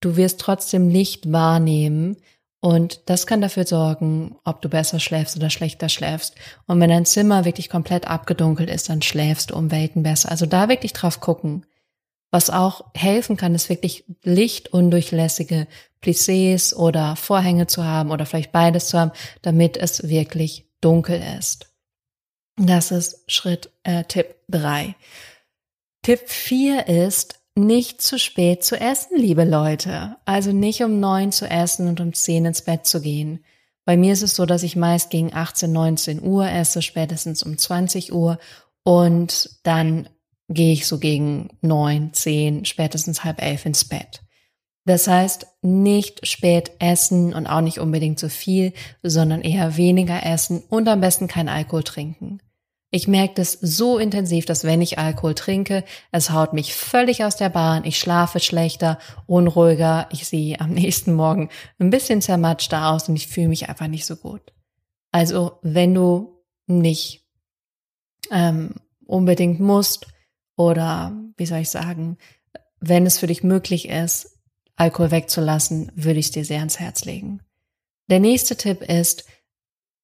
du 0.00 0.16
wirst 0.16 0.40
trotzdem 0.40 0.88
Licht 0.88 1.30
wahrnehmen 1.30 2.16
und 2.60 3.02
das 3.06 3.26
kann 3.26 3.40
dafür 3.40 3.66
sorgen, 3.66 4.36
ob 4.44 4.62
du 4.62 4.68
besser 4.68 4.98
schläfst 4.98 5.36
oder 5.36 5.50
schlechter 5.50 5.88
schläfst. 5.88 6.34
Und 6.66 6.80
wenn 6.80 6.90
dein 6.90 7.06
Zimmer 7.06 7.44
wirklich 7.44 7.70
komplett 7.70 8.08
abgedunkelt 8.08 8.68
ist, 8.68 8.88
dann 8.88 9.02
schläfst 9.02 9.50
du 9.50 9.56
um 9.56 9.70
Welten 9.70 10.02
besser. 10.02 10.30
Also 10.30 10.46
da 10.46 10.68
wirklich 10.68 10.92
drauf 10.92 11.20
gucken. 11.20 11.66
Was 12.30 12.50
auch 12.50 12.86
helfen 12.94 13.36
kann, 13.36 13.54
ist 13.54 13.70
wirklich 13.70 14.04
lichtundurchlässige 14.22 15.66
Plissés 16.02 16.74
oder 16.74 17.16
Vorhänge 17.16 17.68
zu 17.68 17.84
haben 17.84 18.10
oder 18.10 18.26
vielleicht 18.26 18.52
beides 18.52 18.88
zu 18.88 18.98
haben, 18.98 19.12
damit 19.40 19.76
es 19.76 20.08
wirklich 20.08 20.67
dunkel 20.80 21.22
ist. 21.38 21.72
Das 22.56 22.90
ist 22.90 23.30
Schritt 23.30 23.70
äh, 23.84 24.04
Tipp 24.04 24.34
drei. 24.48 24.96
Tipp 26.02 26.28
vier 26.28 26.88
ist, 26.88 27.38
nicht 27.54 28.00
zu 28.00 28.18
spät 28.18 28.64
zu 28.64 28.80
essen, 28.80 29.18
liebe 29.18 29.44
Leute. 29.44 30.16
Also 30.24 30.52
nicht 30.52 30.82
um 30.82 31.00
neun 31.00 31.32
zu 31.32 31.48
essen 31.48 31.88
und 31.88 32.00
um 32.00 32.14
zehn 32.14 32.44
ins 32.44 32.62
Bett 32.62 32.86
zu 32.86 33.00
gehen. 33.00 33.44
Bei 33.84 33.96
mir 33.96 34.12
ist 34.12 34.22
es 34.22 34.34
so, 34.34 34.46
dass 34.46 34.62
ich 34.62 34.76
meist 34.76 35.10
gegen 35.10 35.32
18, 35.32 35.72
19 35.72 36.22
Uhr 36.22 36.48
esse, 36.48 36.82
spätestens 36.82 37.42
um 37.42 37.56
20 37.56 38.12
Uhr 38.12 38.38
und 38.84 39.58
dann 39.62 40.08
gehe 40.48 40.72
ich 40.72 40.86
so 40.86 40.98
gegen 40.98 41.48
neun, 41.60 42.12
zehn, 42.12 42.64
spätestens 42.64 43.24
halb 43.24 43.42
elf 43.42 43.66
ins 43.66 43.84
Bett. 43.84 44.22
Das 44.88 45.06
heißt, 45.06 45.46
nicht 45.60 46.26
spät 46.26 46.70
essen 46.78 47.34
und 47.34 47.46
auch 47.46 47.60
nicht 47.60 47.78
unbedingt 47.78 48.18
zu 48.18 48.30
viel, 48.30 48.72
sondern 49.02 49.42
eher 49.42 49.76
weniger 49.76 50.24
essen 50.24 50.62
und 50.70 50.88
am 50.88 51.02
besten 51.02 51.28
kein 51.28 51.50
Alkohol 51.50 51.82
trinken. 51.82 52.40
Ich 52.90 53.06
merke 53.06 53.34
das 53.34 53.52
so 53.52 53.98
intensiv, 53.98 54.46
dass 54.46 54.64
wenn 54.64 54.80
ich 54.80 54.98
Alkohol 54.98 55.34
trinke, 55.34 55.84
es 56.10 56.30
haut 56.30 56.54
mich 56.54 56.72
völlig 56.72 57.22
aus 57.22 57.36
der 57.36 57.50
Bahn, 57.50 57.84
ich 57.84 57.98
schlafe 57.98 58.40
schlechter, 58.40 58.98
unruhiger, 59.26 60.08
ich 60.10 60.26
sehe 60.26 60.58
am 60.58 60.70
nächsten 60.72 61.12
Morgen 61.12 61.50
ein 61.78 61.90
bisschen 61.90 62.22
zermatschter 62.22 62.88
aus 62.88 63.10
und 63.10 63.16
ich 63.16 63.28
fühle 63.28 63.48
mich 63.48 63.68
einfach 63.68 63.88
nicht 63.88 64.06
so 64.06 64.16
gut. 64.16 64.54
Also 65.12 65.58
wenn 65.60 65.92
du 65.92 66.42
nicht 66.66 67.26
ähm, 68.30 68.76
unbedingt 69.04 69.60
musst 69.60 70.06
oder 70.56 71.12
wie 71.36 71.44
soll 71.44 71.58
ich 71.58 71.68
sagen, 71.68 72.16
wenn 72.80 73.04
es 73.04 73.18
für 73.18 73.26
dich 73.26 73.42
möglich 73.42 73.90
ist, 73.90 74.37
Alkohol 74.78 75.10
wegzulassen, 75.10 75.92
würde 75.94 76.20
ich 76.20 76.30
dir 76.30 76.44
sehr 76.44 76.60
ans 76.60 76.78
Herz 76.78 77.04
legen. 77.04 77.40
Der 78.08 78.20
nächste 78.20 78.56
Tipp 78.56 78.82
ist, 78.82 79.24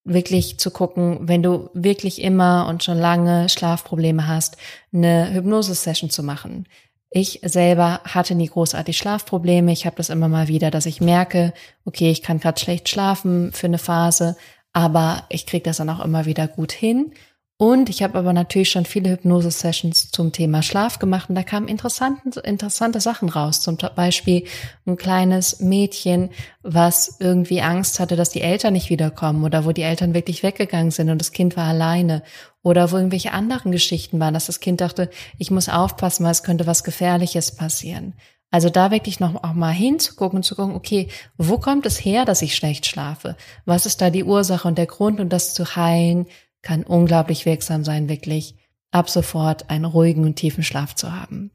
wirklich 0.05 0.59
zu 0.59 0.71
gucken, 0.71 1.21
wenn 1.23 1.43
du 1.43 1.71
wirklich 1.73 2.21
immer 2.21 2.67
und 2.69 2.85
schon 2.85 2.99
lange 2.99 3.49
Schlafprobleme 3.49 4.29
hast, 4.29 4.57
eine 4.93 5.33
Hypnose-Session 5.33 6.11
zu 6.11 6.23
machen. 6.23 6.67
Ich 7.11 7.41
selber 7.43 8.01
hatte 8.05 8.35
nie 8.35 8.49
großartig 8.49 8.99
Schlafprobleme. 8.99 9.73
Ich 9.73 9.87
habe 9.87 9.97
das 9.97 10.11
immer 10.11 10.29
mal 10.29 10.49
wieder, 10.49 10.71
dass 10.71 10.85
ich 10.85 11.01
merke, 11.01 11.55
okay, 11.85 12.11
ich 12.11 12.23
kann 12.23 12.41
gerade 12.41 12.61
schlecht 12.61 12.89
schlafen 12.89 13.53
für 13.53 13.67
eine 13.67 13.79
Phase, 13.79 14.37
aber 14.73 15.25
ich 15.29 15.47
kriege 15.47 15.63
das 15.63 15.79
dann 15.79 15.91
auch 15.91 16.05
immer 16.05 16.27
wieder 16.27 16.49
gut 16.49 16.73
hin. 16.73 17.15
Und 17.57 17.89
ich 17.89 18.03
habe 18.03 18.19
aber 18.19 18.33
natürlich 18.33 18.71
schon 18.71 18.85
viele 18.85 19.11
Hypnose-Sessions 19.11 20.11
zum 20.11 20.33
Thema 20.33 20.61
Schlaf 20.61 20.99
gemacht 20.99 21.29
und 21.29 21.37
da 21.37 21.45
kamen 21.45 21.69
interessante, 21.69 22.41
interessante 22.41 23.01
Sachen 23.01 23.29
raus. 23.29 23.61
Zum 23.61 23.77
Beispiel 23.77 24.45
ein 24.87 24.97
kleines 24.97 25.61
Mädchen, 25.61 26.31
was 26.63 27.17
irgendwie 27.21 27.63
Angst 27.63 28.01
hatte, 28.01 28.17
dass 28.17 28.31
die 28.31 28.41
Eltern 28.41 28.73
nicht 28.73 28.91
wiederkommen 28.91 29.45
oder 29.45 29.65
wo 29.65 29.71
die 29.71 29.83
Eltern 29.83 30.15
wirklich 30.15 30.43
weggegangen 30.43 30.91
sind 30.91 31.11
und 31.11 31.21
das 31.21 31.31
Kind 31.31 31.57
war 31.57 31.67
alleine. 31.67 32.25
Oder 32.65 32.91
wo 32.91 32.97
irgendwelche 32.97 33.33
anderen 33.33 33.71
Geschichten 33.71 34.19
waren, 34.19 34.35
dass 34.35 34.47
das 34.47 34.59
Kind 34.59 34.81
dachte, 34.81 35.09
ich 35.39 35.53
muss 35.53 35.69
aufpassen, 35.69 36.25
weil 36.25 36.33
es 36.33 36.43
könnte 36.43 36.67
was 36.67 36.83
Gefährliches 36.83 37.55
passieren. 37.55 38.15
Also 38.51 38.71
da 38.71 38.91
wirklich 38.91 39.21
noch 39.21 39.43
auch 39.43 39.53
mal 39.53 39.73
hinzugucken 39.73 40.39
und 40.39 40.43
zu 40.45 40.55
gucken, 40.55 40.75
okay, 40.75 41.09
wo 41.37 41.59
kommt 41.59 41.87
es 41.87 42.05
her, 42.05 42.25
dass 42.25 42.41
ich 42.41 42.55
schlecht 42.55 42.87
schlafe? 42.87 43.37
Was 43.65 43.85
ist 43.85 44.01
da 44.01 44.11
die 44.11 44.25
Ursache 44.25 44.67
und 44.67 44.79
der 44.79 44.87
Grund 44.87 45.21
und 45.21 45.33
das 45.33 45.55
zu 45.55 45.77
heilen, 45.77 46.27
kann 46.65 46.83
unglaublich 46.83 47.47
wirksam 47.47 47.85
sein, 47.85 48.09
wirklich 48.09 48.57
ab 48.91 49.09
sofort 49.09 49.71
einen 49.71 49.85
ruhigen 49.85 50.25
und 50.25 50.37
tiefen 50.37 50.65
Schlaf 50.65 50.95
zu 50.95 51.13
haben. 51.13 51.51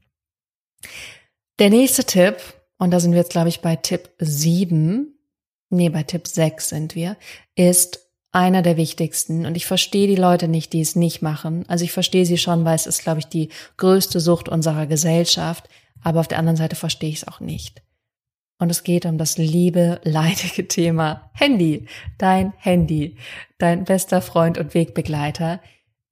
Der 1.58 1.68
nächste 1.68 2.04
Tipp, 2.04 2.36
und 2.78 2.90
da 2.90 3.00
sind 3.00 3.12
wir 3.12 3.18
jetzt, 3.18 3.32
glaube 3.32 3.50
ich, 3.50 3.60
bei 3.60 3.76
Tipp 3.76 4.10
7, 4.18 5.14
nee, 5.68 5.88
bei 5.90 6.04
Tipp 6.04 6.26
6 6.26 6.70
sind 6.70 6.94
wir, 6.94 7.16
ist 7.54 8.10
einer 8.32 8.62
der 8.62 8.76
wichtigsten. 8.76 9.44
Und 9.44 9.56
ich 9.56 9.66
verstehe 9.66 10.06
die 10.06 10.16
Leute 10.16 10.48
nicht, 10.48 10.72
die 10.72 10.80
es 10.80 10.96
nicht 10.96 11.20
machen. 11.20 11.64
Also 11.68 11.84
ich 11.84 11.92
verstehe 11.92 12.24
sie 12.24 12.38
schon, 12.38 12.64
weil 12.64 12.76
es 12.76 12.86
ist, 12.86 13.02
glaube 13.02 13.20
ich, 13.20 13.26
die 13.26 13.48
größte 13.76 14.20
Sucht 14.20 14.48
unserer 14.48 14.86
Gesellschaft. 14.86 15.68
Aber 16.02 16.20
auf 16.20 16.28
der 16.28 16.38
anderen 16.38 16.56
Seite 16.56 16.76
verstehe 16.76 17.10
ich 17.10 17.16
es 17.16 17.28
auch 17.28 17.40
nicht. 17.40 17.82
Und 18.60 18.70
es 18.70 18.84
geht 18.84 19.06
um 19.06 19.18
das 19.18 19.38
liebe, 19.38 20.00
leidige 20.04 20.68
Thema 20.68 21.30
Handy. 21.32 21.86
Dein 22.18 22.52
Handy. 22.58 23.16
Dein 23.58 23.84
bester 23.84 24.20
Freund 24.20 24.58
und 24.58 24.74
Wegbegleiter. 24.74 25.60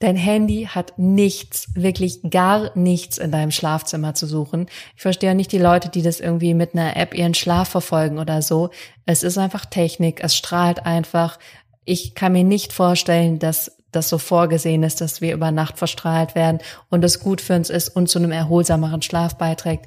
Dein 0.01 0.17
Handy 0.17 0.67
hat 0.71 0.95
nichts, 0.97 1.69
wirklich 1.75 2.21
gar 2.31 2.77
nichts 2.77 3.19
in 3.19 3.33
deinem 3.33 3.51
Schlafzimmer 3.51 4.15
zu 4.15 4.27
suchen. 4.27 4.67
Ich 4.97 5.03
verstehe 5.03 5.35
nicht 5.35 5.53
die 5.53 5.59
Leute, 5.59 5.91
die 5.91 6.03
das 6.03 6.21
irgendwie 6.21 6.55
mit 6.55 6.75
einer 6.75 6.97
App 6.97 7.15
ihren 7.15 7.35
Schlaf 7.35 7.69
verfolgen 7.69 8.19
oder 8.19 8.41
so. 8.41 8.71
Es 9.05 9.23
ist 9.23 9.37
einfach 9.37 9.67
Technik. 9.67 10.23
Es 10.25 10.35
strahlt 10.35 10.87
einfach. 10.87 11.39
Ich 11.85 12.15
kann 12.15 12.33
mir 12.33 12.45
nicht 12.45 12.73
vorstellen, 12.73 13.39
dass 13.39 13.79
das 13.93 14.09
so 14.09 14.19
vorgesehen 14.19 14.83
ist, 14.83 15.01
dass 15.01 15.21
wir 15.21 15.35
über 15.35 15.51
Nacht 15.51 15.79
verstrahlt 15.79 16.35
werden 16.35 16.59
und 16.91 17.05
es 17.05 17.21
gut 17.21 17.41
für 17.41 17.57
uns 17.57 17.71
ist 17.71 17.89
und 17.89 18.09
zu 18.09 18.19
einem 18.19 18.33
erholsameren 18.33 19.03
Schlaf 19.03 19.37
beiträgt. 19.37 19.87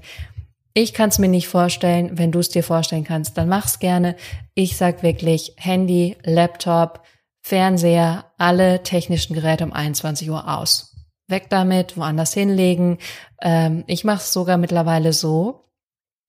Ich 0.74 0.94
kann 0.94 1.10
es 1.10 1.20
mir 1.20 1.28
nicht 1.28 1.48
vorstellen. 1.48 2.18
Wenn 2.18 2.32
du 2.32 2.40
es 2.40 2.50
dir 2.50 2.64
vorstellen 2.64 3.04
kannst, 3.04 3.38
dann 3.38 3.50
mach's 3.50 3.80
gerne. 3.80 4.16
Ich 4.54 4.78
sag 4.78 5.04
wirklich 5.04 5.54
Handy, 5.58 6.18
Laptop, 6.24 7.04
Fernseher, 7.42 8.32
alle 8.38 8.84
technischen 8.84 9.34
Geräte 9.34 9.66
um 9.66 9.74
21 9.74 10.30
Uhr 10.30 10.48
aus. 10.48 10.96
Weg 11.28 11.50
damit, 11.50 11.98
woanders 11.98 12.34
hinlegen. 12.34 13.00
Ähm, 13.42 13.84
ich 13.88 14.04
mache 14.04 14.18
es 14.18 14.32
sogar 14.32 14.58
mittlerweile 14.58 15.12
so, 15.12 15.66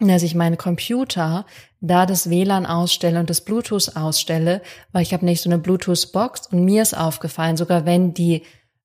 dass 0.01 0.23
ich 0.23 0.35
meinen 0.35 0.59
Computer 0.59 1.47
da 1.81 2.07
das 2.07 2.29
WLAN 2.31 2.67
ausstelle 2.67 3.21
und 3.21 3.31
das 3.31 3.45
Bluetooth 3.45 3.97
ausstelle, 3.97 4.63
weil 4.91 5.03
ich 5.03 5.13
habe 5.13 5.25
nicht 5.25 5.43
so 5.43 5.51
eine 5.51 5.59
Bluetooth-Box 5.59 6.49
und 6.49 6.65
mir 6.65 6.83
ist 6.83 6.97
aufgefallen, 6.97 7.57
sogar 7.57 7.85
wenn 7.85 8.15
die 8.15 8.43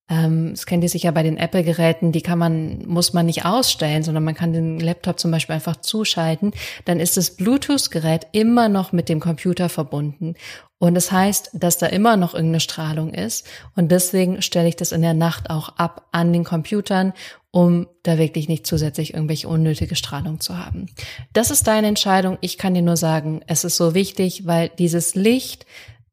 ähm, 0.09 0.51
das 0.51 0.65
kennt 0.65 0.83
ihr 0.83 0.89
sicher 0.89 1.11
bei 1.11 1.23
den 1.23 1.37
Apple-Geräten, 1.37 2.11
die 2.11 2.21
kann 2.21 2.39
man, 2.39 2.85
muss 2.87 3.13
man 3.13 3.25
nicht 3.25 3.45
ausstellen, 3.45 4.03
sondern 4.03 4.23
man 4.23 4.35
kann 4.35 4.53
den 4.53 4.79
Laptop 4.79 5.19
zum 5.19 5.31
Beispiel 5.31 5.55
einfach 5.55 5.77
zuschalten. 5.77 6.51
Dann 6.85 6.99
ist 6.99 7.17
das 7.17 7.31
Bluetooth-Gerät 7.31 8.27
immer 8.31 8.69
noch 8.69 8.93
mit 8.93 9.09
dem 9.09 9.19
Computer 9.19 9.67
verbunden. 9.67 10.35
Und 10.79 10.93
das 10.93 11.11
heißt, 11.11 11.51
dass 11.53 11.77
da 11.77 11.87
immer 11.87 12.17
noch 12.17 12.33
irgendeine 12.35 12.59
Strahlung 12.59 13.13
ist. 13.13 13.45
Und 13.75 13.91
deswegen 13.91 14.41
stelle 14.41 14.69
ich 14.69 14.75
das 14.75 14.91
in 14.91 15.01
der 15.01 15.15
Nacht 15.15 15.49
auch 15.49 15.69
ab 15.77 16.07
an 16.11 16.31
den 16.31 16.43
Computern, 16.43 17.13
um 17.51 17.87
da 18.03 18.17
wirklich 18.17 18.47
nicht 18.47 18.67
zusätzlich 18.67 19.13
irgendwelche 19.13 19.47
unnötige 19.47 19.95
Strahlung 19.95 20.39
zu 20.39 20.57
haben. 20.57 20.85
Das 21.33 21.49
ist 21.49 21.67
deine 21.67 21.87
Entscheidung. 21.87 22.37
Ich 22.41 22.57
kann 22.57 22.75
dir 22.75 22.83
nur 22.83 22.97
sagen, 22.97 23.41
es 23.47 23.63
ist 23.63 23.75
so 23.75 23.95
wichtig, 23.95 24.45
weil 24.45 24.69
dieses 24.77 25.15
Licht 25.15 25.65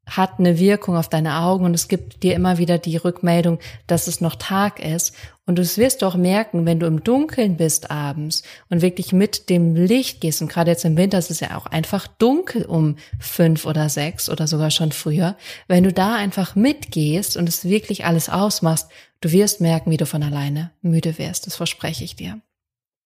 hat 0.05 0.39
eine 0.39 0.59
Wirkung 0.59 0.97
auf 0.97 1.09
deine 1.09 1.37
Augen 1.37 1.65
und 1.65 1.73
es 1.73 1.87
gibt 1.87 2.23
dir 2.23 2.35
immer 2.35 2.57
wieder 2.57 2.77
die 2.77 2.97
Rückmeldung, 2.97 3.59
dass 3.87 4.07
es 4.07 4.21
noch 4.21 4.35
Tag 4.35 4.79
ist. 4.79 5.15
Und 5.47 5.57
du 5.57 5.63
wirst 5.77 6.01
doch 6.01 6.15
merken, 6.15 6.65
wenn 6.65 6.79
du 6.79 6.87
im 6.87 7.03
Dunkeln 7.03 7.57
bist 7.57 7.91
abends 7.91 8.43
und 8.69 8.81
wirklich 8.81 9.13
mit 9.13 9.49
dem 9.49 9.75
Licht 9.75 10.21
gehst, 10.21 10.41
und 10.41 10.47
gerade 10.47 10.71
jetzt 10.71 10.85
im 10.85 10.97
Winter 10.97 11.17
ist 11.17 11.31
es 11.31 11.39
ja 11.39 11.57
auch 11.57 11.67
einfach 11.67 12.07
dunkel 12.07 12.65
um 12.65 12.97
fünf 13.19 13.65
oder 13.65 13.89
sechs 13.89 14.29
oder 14.29 14.47
sogar 14.47 14.71
schon 14.71 14.91
früher, 14.91 15.35
wenn 15.67 15.83
du 15.83 15.93
da 15.93 16.15
einfach 16.15 16.55
mitgehst 16.55 17.37
und 17.37 17.49
es 17.49 17.65
wirklich 17.65 18.05
alles 18.05 18.29
ausmachst, 18.29 18.89
du 19.21 19.31
wirst 19.31 19.61
merken, 19.61 19.91
wie 19.91 19.97
du 19.97 20.05
von 20.05 20.23
alleine 20.23 20.71
müde 20.81 21.17
wirst. 21.17 21.47
Das 21.47 21.55
verspreche 21.55 22.03
ich 22.03 22.15
dir. 22.15 22.41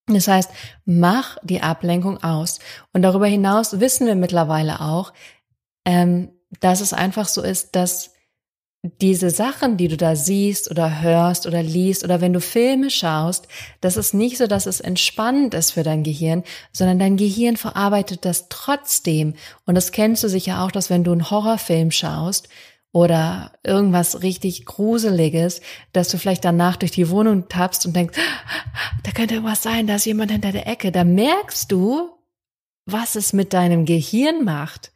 Das 0.06 0.28
heißt, 0.28 0.50
mach 0.84 1.36
die 1.42 1.62
Ablenkung 1.62 2.22
aus. 2.22 2.58
Und 2.92 3.02
darüber 3.02 3.26
hinaus 3.26 3.80
wissen 3.80 4.06
wir 4.06 4.16
mittlerweile 4.16 4.80
auch, 4.80 5.12
ähm, 5.84 6.30
dass 6.58 6.80
es 6.80 6.92
einfach 6.92 7.28
so 7.28 7.42
ist, 7.42 7.76
dass 7.76 8.10
diese 8.82 9.28
Sachen, 9.28 9.76
die 9.76 9.88
du 9.88 9.98
da 9.98 10.16
siehst 10.16 10.70
oder 10.70 11.02
hörst 11.02 11.46
oder 11.46 11.62
liest 11.62 12.02
oder 12.02 12.22
wenn 12.22 12.32
du 12.32 12.40
Filme 12.40 12.88
schaust, 12.88 13.46
das 13.82 13.98
ist 13.98 14.14
nicht 14.14 14.38
so, 14.38 14.46
dass 14.46 14.64
es 14.64 14.80
entspannend 14.80 15.52
ist 15.52 15.72
für 15.72 15.82
dein 15.82 16.02
Gehirn, 16.02 16.44
sondern 16.72 16.98
dein 16.98 17.18
Gehirn 17.18 17.58
verarbeitet 17.58 18.24
das 18.24 18.48
trotzdem. 18.48 19.34
Und 19.66 19.74
das 19.74 19.92
kennst 19.92 20.24
du 20.24 20.28
sicher 20.28 20.62
auch, 20.62 20.70
dass 20.70 20.88
wenn 20.88 21.04
du 21.04 21.12
einen 21.12 21.30
Horrorfilm 21.30 21.90
schaust 21.90 22.48
oder 22.92 23.52
irgendwas 23.62 24.22
richtig 24.22 24.64
Gruseliges, 24.64 25.60
dass 25.92 26.08
du 26.08 26.16
vielleicht 26.16 26.44
danach 26.46 26.76
durch 26.76 26.90
die 26.90 27.10
Wohnung 27.10 27.48
tappst 27.48 27.84
und 27.84 27.94
denkst, 27.94 28.18
da 29.02 29.10
könnte 29.12 29.34
irgendwas 29.34 29.62
sein, 29.62 29.86
da 29.86 29.96
ist 29.96 30.06
jemand 30.06 30.32
hinter 30.32 30.52
der 30.52 30.66
Ecke. 30.66 30.90
Da 30.90 31.04
merkst 31.04 31.70
du, 31.70 32.10
was 32.86 33.14
es 33.14 33.34
mit 33.34 33.52
deinem 33.52 33.84
Gehirn 33.84 34.42
macht. 34.42 34.90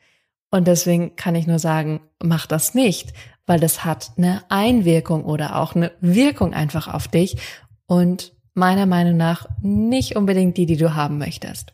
Und 0.54 0.68
deswegen 0.68 1.16
kann 1.16 1.34
ich 1.34 1.48
nur 1.48 1.58
sagen, 1.58 2.00
mach 2.22 2.46
das 2.46 2.74
nicht, 2.74 3.12
weil 3.44 3.58
das 3.58 3.84
hat 3.84 4.12
eine 4.16 4.44
Einwirkung 4.50 5.24
oder 5.24 5.56
auch 5.56 5.74
eine 5.74 5.90
Wirkung 6.00 6.54
einfach 6.54 6.86
auf 6.86 7.08
dich 7.08 7.38
und 7.86 8.32
meiner 8.54 8.86
Meinung 8.86 9.16
nach 9.16 9.48
nicht 9.62 10.14
unbedingt 10.14 10.56
die, 10.56 10.66
die 10.66 10.76
du 10.76 10.94
haben 10.94 11.18
möchtest. 11.18 11.72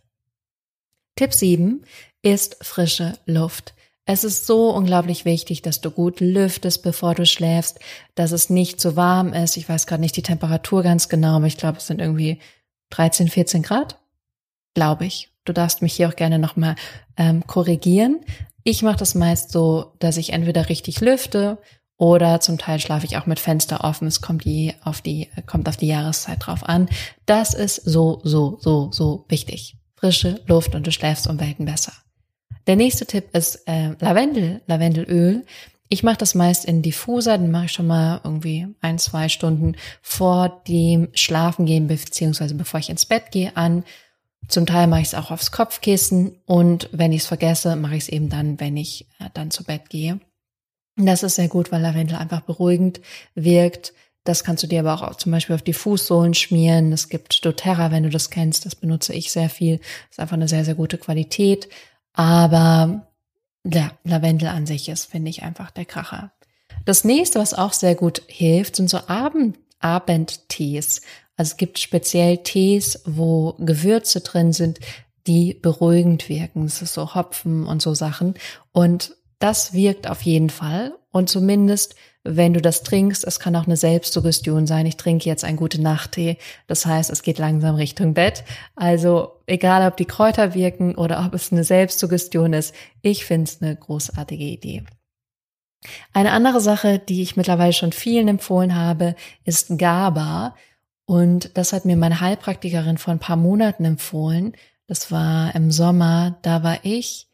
Tipp 1.15 1.35
7 1.35 1.85
ist 2.23 2.57
frische 2.65 3.19
Luft. 3.27 3.75
Es 4.07 4.25
ist 4.25 4.47
so 4.47 4.71
unglaublich 4.71 5.27
wichtig, 5.27 5.61
dass 5.61 5.83
du 5.83 5.91
gut 5.91 6.21
lüftest, 6.21 6.83
bevor 6.83 7.15
du 7.15 7.27
schläfst, 7.27 7.81
dass 8.15 8.33
es 8.33 8.49
nicht 8.49 8.81
zu 8.81 8.97
warm 8.97 9.35
ist. 9.35 9.59
Ich 9.59 9.69
weiß 9.69 9.87
gerade 9.87 10.01
nicht 10.01 10.17
die 10.17 10.23
Temperatur 10.23 10.83
ganz 10.83 11.11
genau, 11.11 11.37
aber 11.37 11.47
ich 11.49 11.59
glaube, 11.59 11.77
es 11.77 11.87
sind 11.87 12.01
irgendwie 12.01 12.39
13, 12.89 13.29
14 13.29 13.63
Grad. 13.63 13.99
Glaube 14.73 15.05
ich. 15.05 15.29
Du 15.45 15.53
darfst 15.53 15.83
mich 15.83 15.95
hier 15.95 16.09
auch 16.09 16.17
gerne 16.17 16.39
nochmal 16.39 16.77
ähm, 17.19 17.47
korrigieren. 17.47 18.21
Ich 18.65 18.83
mache 18.83 18.99
das 18.99 19.15
meist 19.15 19.53
so, 19.53 19.93
dass 19.99 20.17
ich 20.17 20.33
entweder 20.33 20.69
richtig 20.69 21.01
lüfte 21.01 21.59
oder 21.97 22.41
zum 22.41 22.59
Teil 22.59 22.81
schlafe 22.81 23.07
ich 23.07 23.17
auch 23.17 23.27
mit 23.27 23.41
Fenster 23.41 23.85
offen. 23.85 24.09
Es 24.09 24.21
kommt 24.21 24.45
die 24.45 24.75
auf 24.83 25.01
die 25.03 25.29
kommt 25.47 25.69
auf 25.69 25.77
die 25.77 25.89
Jahreszeit 25.89 26.39
drauf 26.47 26.69
an. 26.69 26.89
Das 27.27 27.55
ist 27.55 27.77
so 27.77 28.21
so 28.25 28.59
so 28.61 28.91
so 28.93 29.27
wichtig. 29.29 29.77
Frische 29.97 30.41
Luft 30.47 30.75
und 30.75 30.87
du 30.87 30.93
schläfst 30.93 31.27
um 31.27 31.39
Welten 31.39 31.67
besser. 31.67 31.93
Der 32.67 32.77
nächste 32.77 33.05
Tipp 33.05 33.35
ist 33.35 33.67
äh, 33.67 33.91
Lavendel, 34.01 34.63
Lavendelöl. 34.67 35.45
Ich 35.91 36.03
mache 36.03 36.19
das 36.19 36.35
meist 36.35 36.65
in 36.65 36.83
Diffuser, 36.83 37.37
den 37.37 37.51
mache 37.51 37.67
ich 37.67 37.73
schon 37.73 37.87
mal 37.87 38.21
irgendwie 38.23 38.69
ein, 38.81 38.99
zwei 38.99 39.29
Stunden 39.29 39.75
vor 40.01 40.63
dem 40.69 41.09
Schlafengehen 41.15 41.89
beziehungsweise 41.89 42.55
bevor 42.55 42.81
ich 42.81 42.91
ins 42.91 43.07
Bett 43.07 43.33
gehe 43.33 43.57
an 43.57 43.85
zum 44.49 44.67
Teil 44.67 44.87
mache 44.87 45.03
ich 45.03 45.09
es 45.09 45.15
auch 45.15 45.31
aufs 45.31 45.53
Kopfkissen 45.53 46.37
und 46.47 46.89
wenn 46.93 47.13
ich 47.13 47.23
es 47.23 47.29
vergesse, 47.29 47.77
mache 47.77 47.97
ich 47.97 48.05
es 48.05 48.09
eben 48.09 48.29
dann, 48.29 48.59
wenn 48.61 48.77
ich 48.77 49.07
äh, 49.19 49.29
dann 49.35 49.51
zu 49.51 49.65
Bett 49.65 49.91
gehe. 49.91 50.21
Das 50.97 51.23
ist 51.23 51.37
sehr 51.37 51.49
gut, 51.49 51.73
weil 51.73 51.81
Lavendel 51.81 52.17
einfach 52.17 52.41
beruhigend 52.41 53.01
wirkt. 53.35 53.93
Das 54.25 54.45
kannst 54.45 54.63
du 54.63 54.67
dir 54.67 54.81
aber 54.81 54.95
auch 54.95 55.15
zum 55.15 55.33
Beispiel 55.33 55.55
auf 55.55 55.63
die 55.63 55.73
Fußsohlen 55.73 56.35
schmieren. 56.35 56.93
Es 56.93 57.09
gibt 57.09 57.45
doTERRA, 57.45 57.91
wenn 57.91 58.03
du 58.03 58.11
das 58.11 58.31
kennst. 58.31 58.67
Das 58.67 58.75
benutze 58.75 59.15
ich 59.15 59.31
sehr 59.33 59.49
viel. 59.49 59.79
Das 59.79 60.13
ist 60.13 60.21
einfach 60.21 60.35
eine 60.35 60.49
sehr, 60.49 60.65
sehr 60.65 60.75
gute 60.75 60.99
Qualität. 60.99 61.69
Aber 62.13 63.07
ja, 63.65 63.93
Lavendel 64.05 64.49
an 64.49 64.67
sich 64.67 64.89
ist, 64.89 65.07
finde 65.07 65.31
ich, 65.31 65.43
einfach 65.43 65.71
der 65.71 65.87
Kracher. 65.87 66.33
Das 66.85 67.05
nächste, 67.05 67.39
was 67.39 67.55
auch 67.55 67.73
sehr 67.73 67.95
gut 67.95 68.23
hilft, 68.27 68.77
sind 68.77 68.91
so 68.91 68.99
Abend 69.07 69.59
Abendtees. 69.81 71.01
Also 71.41 71.53
es 71.53 71.57
gibt 71.57 71.79
speziell 71.79 72.37
Tees, 72.37 73.01
wo 73.07 73.55
Gewürze 73.59 74.21
drin 74.21 74.53
sind, 74.53 74.79
die 75.27 75.55
beruhigend 75.55 76.29
wirken. 76.29 76.65
Das 76.65 76.83
ist 76.83 76.93
so 76.93 77.15
Hopfen 77.15 77.65
und 77.65 77.81
so 77.81 77.95
Sachen. 77.95 78.35
Und 78.73 79.17
das 79.39 79.73
wirkt 79.73 80.07
auf 80.07 80.21
jeden 80.21 80.51
Fall. 80.51 80.93
Und 81.11 81.31
zumindest, 81.31 81.95
wenn 82.25 82.53
du 82.53 82.61
das 82.61 82.83
trinkst, 82.83 83.25
es 83.25 83.41
kann 83.41 83.57
auch 83.57 83.65
eine 83.65 83.79
Selbstsuggestion 83.79 84.67
sein. 84.67 84.85
Ich 84.85 84.99
trinke 84.99 85.31
jetzt 85.31 85.45
einen 85.45 85.57
gute 85.57 85.81
Nachttee. 85.81 86.37
Das 86.67 86.85
heißt, 86.85 87.09
es 87.09 87.23
geht 87.23 87.39
langsam 87.39 87.75
Richtung 87.75 88.13
Bett. 88.13 88.45
Also 88.77 89.41
egal, 89.47 89.89
ob 89.89 89.97
die 89.97 90.05
Kräuter 90.05 90.53
wirken 90.53 90.95
oder 90.95 91.25
ob 91.25 91.33
es 91.33 91.53
eine 91.53 91.65
Selbstsuggestion 91.65 92.53
ist, 92.53 92.75
ich 93.01 93.25
finde 93.25 93.45
es 93.45 93.63
eine 93.63 93.77
großartige 93.77 94.45
Idee. 94.45 94.85
Eine 96.13 96.33
andere 96.33 96.61
Sache, 96.61 96.99
die 96.99 97.23
ich 97.23 97.37
mittlerweile 97.37 97.73
schon 97.73 97.93
vielen 97.93 98.29
empfohlen 98.29 98.77
habe, 98.77 99.15
ist 99.47 99.79
GABA. 99.79 100.55
Und 101.11 101.51
das 101.59 101.73
hat 101.73 101.87
mir 101.87 101.97
meine 101.97 102.21
Heilpraktikerin 102.21 102.97
vor 102.97 103.11
ein 103.11 103.19
paar 103.19 103.35
Monaten 103.35 103.85
empfohlen. 103.85 104.53
Das 104.87 105.11
war 105.11 105.53
im 105.57 105.73
Sommer. 105.73 106.39
Da 106.43 106.63
war 106.63 106.85
ich 106.85 107.27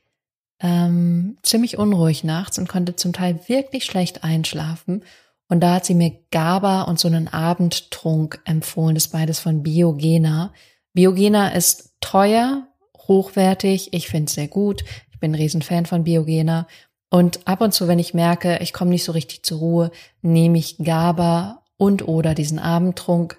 ähm, 0.61 1.37
ziemlich 1.43 1.77
unruhig 1.77 2.25
nachts 2.25 2.59
und 2.59 2.71
konnte 2.71 2.97
zum 2.97 3.13
Teil 3.13 3.39
wirklich 3.49 3.85
schlecht 3.85 4.25
einschlafen. 4.25 5.05
Und 5.51 5.61
da 5.61 5.75
hat 5.75 5.85
sie 5.85 5.95
mir 5.95 6.11
GABA 6.31 6.85
und 6.85 6.99
so 6.99 7.07
einen 7.07 7.29
Abendtrunk 7.29 8.41
empfohlen. 8.47 8.95
Das 8.95 9.09
beides 9.09 9.41
von 9.41 9.63
Biogena. 9.63 10.55
Biogena 10.95 11.49
ist 11.49 11.93
teuer, 12.01 12.67
hochwertig. 12.97 13.93
Ich 13.93 14.09
finde 14.09 14.31
es 14.31 14.37
sehr 14.37 14.49
gut. 14.49 14.85
Ich 15.13 15.21
bin 15.21 15.33
ein 15.33 15.35
Riesenfan 15.35 15.85
von 15.85 16.05
Biogena. 16.05 16.67
Und 17.11 17.47
ab 17.47 17.61
und 17.61 17.75
zu, 17.75 17.89
wenn 17.89 17.99
ich 17.99 18.15
merke, 18.15 18.57
ich 18.63 18.73
komme 18.73 18.93
nicht 18.93 19.05
so 19.05 19.13
richtig 19.13 19.43
zur 19.43 19.59
Ruhe, 19.59 19.91
nehme 20.23 20.57
ich 20.57 20.79
GABA 20.79 21.63
und 21.77 22.09
oder 22.09 22.35
diesen 22.35 22.59
Abendtrunk 22.59 23.39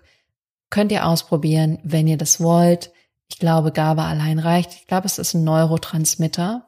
Könnt 0.70 0.92
ihr 0.92 1.06
ausprobieren, 1.06 1.80
wenn 1.84 2.08
ihr 2.08 2.18
das 2.18 2.42
wollt. 2.42 2.92
Ich 3.30 3.40
glaube, 3.40 3.72
GABA 3.72 4.08
allein 4.08 4.40
reicht. 4.40 4.74
Ich 4.74 4.88
glaube, 4.88 5.06
es 5.06 5.18
ist 5.18 5.34
ein 5.34 5.44
Neurotransmitter. 5.44 6.66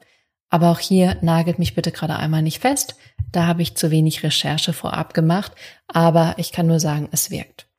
Aber 0.50 0.70
auch 0.70 0.80
hier 0.80 1.16
nagelt 1.20 1.58
mich 1.58 1.74
bitte 1.74 1.92
gerade 1.92 2.16
einmal 2.16 2.42
nicht 2.42 2.60
fest. 2.60 2.96
Da 3.32 3.46
habe 3.46 3.62
ich 3.62 3.76
zu 3.76 3.90
wenig 3.90 4.22
Recherche 4.22 4.72
vorab 4.72 5.14
gemacht. 5.14 5.52
Aber 5.86 6.34
ich 6.38 6.52
kann 6.52 6.66
nur 6.66 6.80
sagen, 6.80 7.08
es 7.12 7.30
wirkt. 7.30 7.69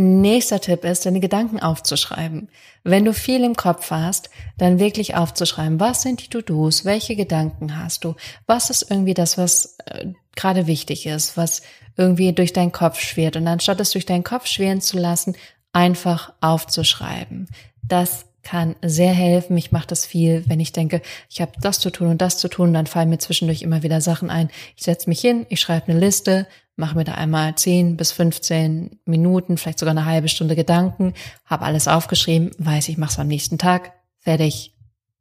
Nächster 0.00 0.60
Tipp 0.60 0.84
ist, 0.84 1.06
deine 1.06 1.18
Gedanken 1.18 1.58
aufzuschreiben. 1.58 2.50
Wenn 2.84 3.04
du 3.04 3.12
viel 3.12 3.42
im 3.42 3.56
Kopf 3.56 3.90
hast, 3.90 4.30
dann 4.56 4.78
wirklich 4.78 5.16
aufzuschreiben, 5.16 5.80
was 5.80 6.02
sind 6.02 6.22
die 6.22 6.28
To-Dos, 6.28 6.84
welche 6.84 7.16
Gedanken 7.16 7.76
hast 7.76 8.04
du, 8.04 8.14
was 8.46 8.70
ist 8.70 8.88
irgendwie 8.92 9.14
das, 9.14 9.36
was 9.36 9.76
äh, 9.86 10.06
gerade 10.36 10.68
wichtig 10.68 11.06
ist, 11.06 11.36
was 11.36 11.62
irgendwie 11.96 12.32
durch 12.32 12.52
deinen 12.52 12.70
Kopf 12.70 13.00
schwirrt. 13.00 13.34
Und 13.34 13.48
anstatt 13.48 13.80
es 13.80 13.90
durch 13.90 14.06
deinen 14.06 14.22
Kopf 14.22 14.46
schweren 14.46 14.80
zu 14.80 14.98
lassen, 15.00 15.34
einfach 15.72 16.32
aufzuschreiben. 16.40 17.48
Das 17.82 18.26
kann 18.48 18.76
sehr 18.80 19.12
helfen. 19.12 19.58
Ich 19.58 19.72
mache 19.72 19.88
das 19.88 20.06
viel, 20.06 20.42
wenn 20.46 20.58
ich 20.58 20.72
denke, 20.72 21.02
ich 21.28 21.42
habe 21.42 21.52
das 21.60 21.80
zu 21.80 21.90
tun 21.90 22.08
und 22.08 22.22
das 22.22 22.38
zu 22.38 22.48
tun, 22.48 22.72
dann 22.72 22.86
fallen 22.86 23.10
mir 23.10 23.18
zwischendurch 23.18 23.60
immer 23.60 23.82
wieder 23.82 24.00
Sachen 24.00 24.30
ein. 24.30 24.48
Ich 24.74 24.84
setze 24.84 25.10
mich 25.10 25.20
hin, 25.20 25.44
ich 25.50 25.60
schreibe 25.60 25.88
eine 25.92 26.00
Liste, 26.00 26.46
mache 26.74 26.96
mir 26.96 27.04
da 27.04 27.12
einmal 27.12 27.54
10 27.54 27.98
bis 27.98 28.10
15 28.12 29.00
Minuten, 29.04 29.58
vielleicht 29.58 29.78
sogar 29.78 29.90
eine 29.90 30.06
halbe 30.06 30.30
Stunde 30.30 30.56
Gedanken, 30.56 31.12
habe 31.44 31.66
alles 31.66 31.88
aufgeschrieben, 31.88 32.52
weiß 32.56 32.88
ich 32.88 32.96
mache 32.96 33.12
es 33.12 33.18
am 33.18 33.26
nächsten 33.26 33.58
Tag, 33.58 33.92
fertig 34.16 34.74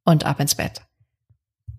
und 0.05 0.25
ab 0.25 0.39
ins 0.39 0.55
Bett. 0.55 0.83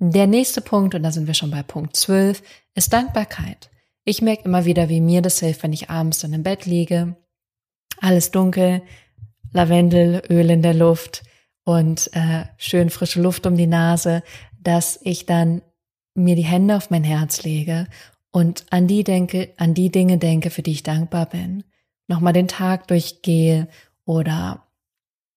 Der 0.01 0.27
nächste 0.27 0.61
Punkt, 0.61 0.95
und 0.95 1.03
da 1.03 1.13
sind 1.13 1.29
wir 1.29 1.35
schon 1.35 1.51
bei 1.51 1.63
Punkt 1.63 1.97
12, 1.97 2.43
ist 2.75 2.93
Dankbarkeit. 2.93 3.71
Ich 4.05 4.21
merke 4.21 4.45
immer 4.45 4.67
wieder, 4.67 4.91
wie 4.91 5.01
mir 5.01 5.23
das 5.23 5.41
hilft, 5.41 5.63
wenn 5.63 5.73
ich 5.73 5.89
abends 5.89 6.19
dann 6.19 6.35
im 6.35 6.43
Bett 6.43 6.67
liege, 6.67 7.17
alles 8.03 8.33
dunkel, 8.33 8.83
Lavendelöl 9.53 10.51
in 10.51 10.61
der 10.61 10.75
Luft 10.75 11.23
und 11.69 12.09
äh, 12.15 12.47
schön 12.57 12.89
frische 12.89 13.21
Luft 13.21 13.45
um 13.45 13.55
die 13.55 13.67
Nase, 13.67 14.23
dass 14.59 14.99
ich 15.03 15.27
dann 15.27 15.61
mir 16.15 16.35
die 16.35 16.41
Hände 16.41 16.75
auf 16.75 16.89
mein 16.89 17.05
Herz 17.05 17.43
lege 17.43 17.89
und 18.31 18.65
an 18.71 18.87
die 18.87 19.05
denke, 19.05 19.53
an 19.59 19.75
die 19.75 19.91
Dinge 19.91 20.17
denke, 20.17 20.49
für 20.49 20.63
die 20.63 20.71
ich 20.71 20.83
dankbar 20.83 21.27
bin. 21.27 21.65
Nochmal 22.07 22.33
den 22.33 22.49
Tag 22.49 22.89
durchgehe 22.89 23.69
oder 24.07 24.67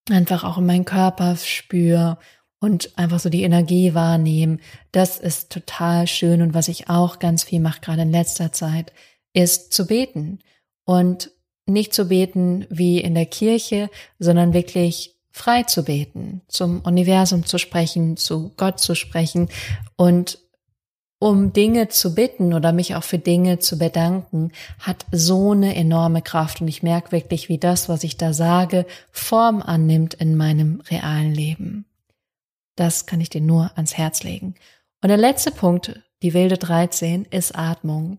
einfach 0.09 0.45
auch 0.45 0.57
in 0.57 0.67
meinen 0.67 0.85
Körper 0.85 1.35
spüre 1.35 2.17
und 2.61 2.97
einfach 2.97 3.19
so 3.19 3.27
die 3.27 3.43
Energie 3.43 3.93
wahrnehmen. 3.93 4.61
Das 4.93 5.19
ist 5.19 5.51
total 5.51 6.07
schön 6.07 6.41
und 6.41 6.53
was 6.53 6.69
ich 6.69 6.89
auch 6.89 7.19
ganz 7.19 7.43
viel 7.43 7.59
mache, 7.59 7.81
gerade 7.81 8.03
in 8.03 8.11
letzter 8.11 8.53
Zeit, 8.53 8.93
ist 9.33 9.73
zu 9.73 9.85
beten 9.85 10.39
und 10.85 11.29
nicht 11.65 11.93
zu 11.93 12.05
beten 12.05 12.67
wie 12.69 13.01
in 13.01 13.15
der 13.15 13.25
Kirche, 13.25 13.89
sondern 14.17 14.53
wirklich 14.53 15.10
frei 15.31 15.63
zu 15.63 15.83
beten, 15.83 16.41
zum 16.47 16.81
Universum 16.81 17.45
zu 17.45 17.57
sprechen, 17.57 18.17
zu 18.17 18.51
Gott 18.57 18.79
zu 18.79 18.95
sprechen 18.95 19.49
und 19.95 20.39
um 21.21 21.53
Dinge 21.53 21.87
zu 21.87 22.15
bitten 22.15 22.51
oder 22.51 22.71
mich 22.71 22.95
auch 22.95 23.03
für 23.03 23.19
Dinge 23.19 23.59
zu 23.59 23.77
bedanken, 23.77 24.51
hat 24.79 25.05
so 25.11 25.51
eine 25.51 25.75
enorme 25.75 26.23
Kraft 26.23 26.61
und 26.61 26.67
ich 26.67 26.81
merke 26.81 27.11
wirklich, 27.11 27.47
wie 27.47 27.59
das, 27.59 27.89
was 27.89 28.03
ich 28.03 28.17
da 28.17 28.33
sage, 28.33 28.87
Form 29.11 29.61
annimmt 29.61 30.15
in 30.15 30.35
meinem 30.35 30.81
realen 30.89 31.31
Leben. 31.31 31.85
Das 32.75 33.05
kann 33.05 33.21
ich 33.21 33.29
dir 33.29 33.41
nur 33.41 33.71
ans 33.75 33.95
Herz 33.97 34.23
legen. 34.23 34.55
Und 35.03 35.09
der 35.09 35.17
letzte 35.17 35.51
Punkt, 35.51 36.01
die 36.23 36.33
wilde 36.33 36.57
13, 36.57 37.25
ist 37.25 37.55
Atmung. 37.55 38.17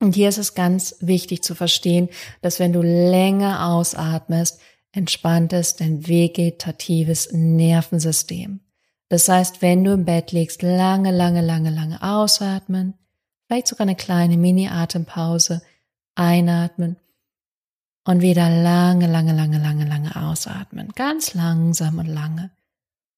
Und 0.00 0.14
hier 0.14 0.30
ist 0.30 0.38
es 0.38 0.54
ganz 0.54 0.96
wichtig 1.00 1.42
zu 1.42 1.54
verstehen, 1.54 2.08
dass 2.40 2.58
wenn 2.58 2.72
du 2.72 2.80
länger 2.80 3.66
ausatmest, 3.66 4.60
entspannt 4.94 5.52
ist 5.52 5.80
dein 5.80 6.06
vegetatives 6.06 7.30
Nervensystem. 7.32 8.60
Das 9.08 9.28
heißt, 9.28 9.62
wenn 9.62 9.84
du 9.84 9.92
im 9.92 10.04
Bett 10.04 10.32
liegst, 10.32 10.62
lange, 10.62 11.10
lange, 11.10 11.42
lange, 11.42 11.70
lange 11.70 12.02
ausatmen, 12.02 12.94
vielleicht 13.46 13.68
sogar 13.68 13.86
eine 13.86 13.96
kleine 13.96 14.36
Mini-Atempause, 14.36 15.62
einatmen 16.14 16.96
und 18.04 18.20
wieder 18.22 18.48
lange, 18.48 19.06
lange, 19.06 19.34
lange, 19.34 19.58
lange, 19.58 19.84
lange 19.84 20.16
ausatmen. 20.16 20.88
Ganz 20.94 21.34
langsam 21.34 21.98
und 21.98 22.06
lange. 22.06 22.50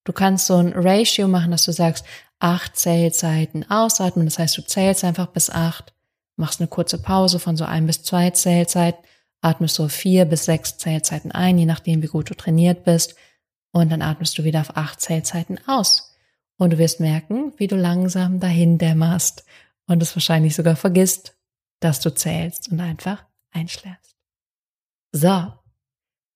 Du 0.04 0.12
kannst 0.12 0.46
so 0.46 0.56
ein 0.56 0.72
Ratio 0.74 1.28
machen, 1.28 1.50
dass 1.50 1.64
du 1.64 1.72
sagst, 1.72 2.04
acht 2.38 2.76
Zählzeiten 2.76 3.68
ausatmen. 3.70 4.26
Das 4.26 4.38
heißt, 4.38 4.56
du 4.56 4.62
zählst 4.62 5.04
einfach 5.04 5.26
bis 5.28 5.50
acht, 5.50 5.92
machst 6.36 6.60
eine 6.60 6.68
kurze 6.68 6.98
Pause 6.98 7.38
von 7.38 7.56
so 7.56 7.64
ein 7.64 7.86
bis 7.86 8.02
zwei 8.02 8.30
Zählzeiten, 8.30 9.02
atmest 9.46 9.76
so 9.76 9.88
vier 9.88 10.24
bis 10.24 10.44
sechs 10.44 10.76
Zählzeiten 10.76 11.30
ein, 11.30 11.58
je 11.58 11.66
nachdem, 11.66 12.02
wie 12.02 12.08
gut 12.08 12.28
du 12.28 12.34
trainiert 12.34 12.84
bist 12.84 13.14
und 13.72 13.90
dann 13.90 14.02
atmest 14.02 14.36
du 14.38 14.44
wieder 14.44 14.60
auf 14.60 14.76
acht 14.76 15.00
Zählzeiten 15.00 15.58
aus. 15.66 16.14
Und 16.58 16.72
du 16.72 16.78
wirst 16.78 17.00
merken, 17.00 17.52
wie 17.56 17.66
du 17.66 17.76
langsam 17.76 18.40
dahin 18.40 18.78
dämmerst 18.78 19.44
und 19.86 20.02
es 20.02 20.16
wahrscheinlich 20.16 20.56
sogar 20.56 20.74
vergisst, 20.74 21.36
dass 21.80 22.00
du 22.00 22.14
zählst 22.14 22.72
und 22.72 22.80
einfach 22.80 23.24
einschläfst. 23.52 24.16
So. 25.12 25.52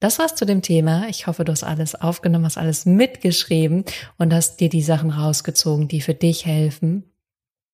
Das 0.03 0.19
war's 0.19 0.35
zu 0.35 0.47
dem 0.47 0.63
Thema. 0.63 1.09
Ich 1.09 1.27
hoffe, 1.27 1.45
du 1.45 1.53
hast 1.53 1.63
alles 1.63 1.95
aufgenommen, 1.95 2.47
hast 2.47 2.57
alles 2.57 2.87
mitgeschrieben 2.87 3.85
und 4.17 4.33
hast 4.33 4.61
dir 4.61 4.71
die 4.71 4.83
Sachen 4.83 5.11
rausgezogen, 5.11 5.89
die 5.89 6.01
für 6.01 6.15
dich 6.15 6.47
helfen. 6.47 7.05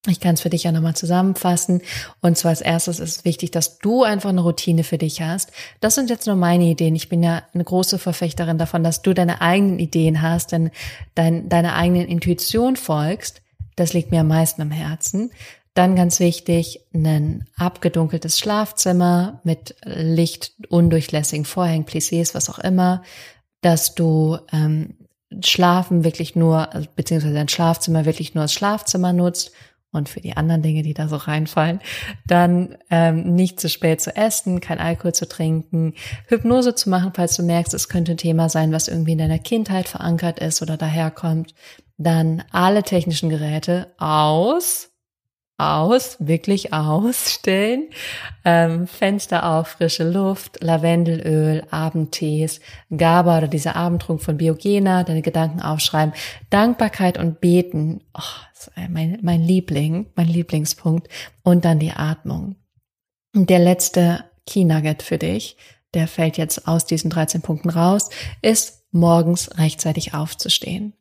Ich 0.07 0.21
kann 0.21 0.35
es 0.35 0.41
für 0.41 0.51
dich 0.51 0.65
ja 0.65 0.73
nochmal 0.73 0.95
zusammenfassen. 0.95 1.83
Und 2.21 2.39
zwar 2.39 2.51
als 2.51 2.61
erstes 2.61 3.01
ist 3.01 3.19
es 3.19 3.25
wichtig, 3.25 3.51
dass 3.51 3.79
du 3.79 4.03
einfach 4.03 4.31
eine 4.31 4.41
Routine 4.41 4.85
für 4.85 4.99
dich 4.99 5.23
hast. 5.23 5.53
Das 5.81 5.95
sind 5.95 6.11
jetzt 6.11 6.27
nur 6.27 6.37
meine 6.37 6.65
Ideen. 6.65 6.95
Ich 6.95 7.09
bin 7.09 7.23
ja 7.23 7.43
eine 7.53 7.65
große 7.65 7.99
Verfechterin 7.99 8.59
davon, 8.59 8.85
dass 8.85 9.03
du 9.03 9.15
deine 9.15 9.41
eigenen 9.41 9.79
Ideen 9.79 10.23
hast, 10.23 10.53
denn 10.53 10.71
dein, 11.15 11.49
deiner 11.49 11.75
eigenen 11.75 12.07
Intuition 12.07 12.77
folgst. 12.77 13.43
Das 13.75 13.93
liegt 13.93 14.11
mir 14.11 14.21
am 14.21 14.29
meisten 14.29 14.63
am 14.63 14.71
Herzen. 14.71 15.31
Dann 15.75 15.95
ganz 15.95 16.21
wichtig, 16.21 16.81
ein 16.95 17.47
abgedunkeltes 17.57 18.39
Schlafzimmer 18.39 19.41
mit 19.45 19.77
Licht, 19.85 20.53
undurchlässigen 20.71 21.45
Vorhängen, 21.45 21.85
Plissés, 21.85 22.35
was 22.35 22.49
auch 22.49 22.59
immer, 22.59 23.03
dass 23.61 23.95
du 23.95 24.39
ähm, 24.53 24.95
Schlafen 25.45 26.05
wirklich 26.05 26.35
nur, 26.35 26.71
beziehungsweise 26.95 27.35
dein 27.35 27.49
Schlafzimmer 27.49 28.07
wirklich 28.07 28.35
nur 28.35 28.43
als 28.43 28.55
Schlafzimmer 28.55 29.13
nutzt 29.13 29.53
und 29.97 30.09
für 30.09 30.21
die 30.21 30.37
anderen 30.37 30.63
Dinge, 30.63 30.83
die 30.83 30.95
da 30.95 31.09
so 31.09 31.17
reinfallen, 31.17 31.81
dann 32.27 32.77
ähm, 32.91 33.35
nicht 33.35 33.61
zu 33.61 33.69
spät 33.69 34.01
zu 34.01 34.15
essen, 34.15 34.61
kein 34.61 34.79
Alkohol 34.79 35.15
zu 35.15 35.29
trinken, 35.29 35.95
Hypnose 36.29 36.75
zu 36.75 36.91
machen, 36.91 37.13
falls 37.15 37.37
du 37.37 37.43
merkst, 37.43 37.75
es 37.75 37.89
könnte 37.89 38.13
ein 38.13 38.19
Thema 38.19 38.49
sein, 38.49 38.73
was 38.73 38.89
irgendwie 38.89 39.13
in 39.13 39.19
deiner 39.19 39.39
Kindheit 39.39 39.89
verankert 39.89 40.39
ist 40.39 40.63
oder 40.63 40.77
daherkommt, 40.77 41.55
dann 41.99 42.45
alle 42.51 42.83
technischen 42.83 43.31
Geräte 43.31 43.95
aus, 43.99 44.91
aus, 45.59 46.17
wirklich 46.19 46.73
ausstellen, 46.73 47.89
ähm, 48.45 48.87
Fenster 48.87 49.51
auf, 49.51 49.69
frische 49.69 50.09
Luft, 50.09 50.63
Lavendelöl, 50.63 51.65
Abendtees, 51.71 52.61
GABA 52.91 53.39
oder 53.39 53.49
dieser 53.49 53.77
Abendtrunk 53.77 54.23
von 54.23 54.37
Biogena, 54.37 55.03
deine 55.05 55.23
Gedanken 55.23 55.63
aufschreiben, 55.63 56.15
Dankbarkeit 56.51 57.19
und 57.19 57.41
Beten, 57.41 58.03
oh, 58.15 58.81
mein, 58.89 59.19
mein 59.23 59.43
Liebling, 59.43 60.07
mein 60.15 60.29
Lieblingspunkt 60.29 61.09
und 61.43 61.65
dann 61.65 61.79
die 61.79 61.93
Atmung. 61.93 62.57
Und 63.35 63.51
der 63.51 63.59
letzte 63.59 64.25
Key 64.47 64.65
Nugget 64.65 65.03
für 65.03 65.19
dich, 65.19 65.57
der 65.95 66.07
fällt 66.07 66.37
jetzt 66.37 66.69
aus 66.69 66.85
diesen 66.85 67.11
13 67.11 67.41
Punkten 67.41 67.71
raus, 67.71 68.11
ist 68.43 68.85
morgens 68.93 69.57
rechtzeitig 69.59 70.15
aufzustehen. 70.15 70.95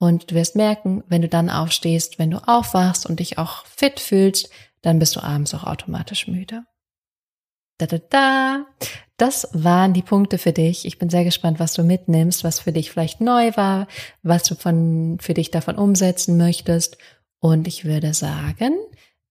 Und 0.00 0.30
du 0.30 0.34
wirst 0.34 0.56
merken, 0.56 1.04
wenn 1.08 1.20
du 1.20 1.28
dann 1.28 1.50
aufstehst, 1.50 2.18
wenn 2.18 2.30
du 2.30 2.38
aufwachst 2.48 3.04
und 3.04 3.20
dich 3.20 3.36
auch 3.36 3.66
fit 3.66 4.00
fühlst, 4.00 4.48
dann 4.80 4.98
bist 4.98 5.14
du 5.14 5.20
abends 5.20 5.52
auch 5.54 5.64
automatisch 5.64 6.26
müde. 6.26 6.64
Da, 7.76 7.86
da, 7.86 7.98
da. 8.08 8.66
Das 9.18 9.48
waren 9.52 9.92
die 9.92 10.02
Punkte 10.02 10.38
für 10.38 10.52
dich. 10.52 10.86
Ich 10.86 10.98
bin 10.98 11.10
sehr 11.10 11.24
gespannt, 11.24 11.60
was 11.60 11.74
du 11.74 11.82
mitnimmst, 11.82 12.44
was 12.44 12.60
für 12.60 12.72
dich 12.72 12.90
vielleicht 12.90 13.20
neu 13.20 13.52
war, 13.56 13.88
was 14.22 14.44
du 14.44 14.54
von, 14.54 15.18
für 15.20 15.34
dich 15.34 15.50
davon 15.50 15.76
umsetzen 15.76 16.38
möchtest. 16.38 16.96
Und 17.38 17.68
ich 17.68 17.84
würde 17.84 18.14
sagen, 18.14 18.72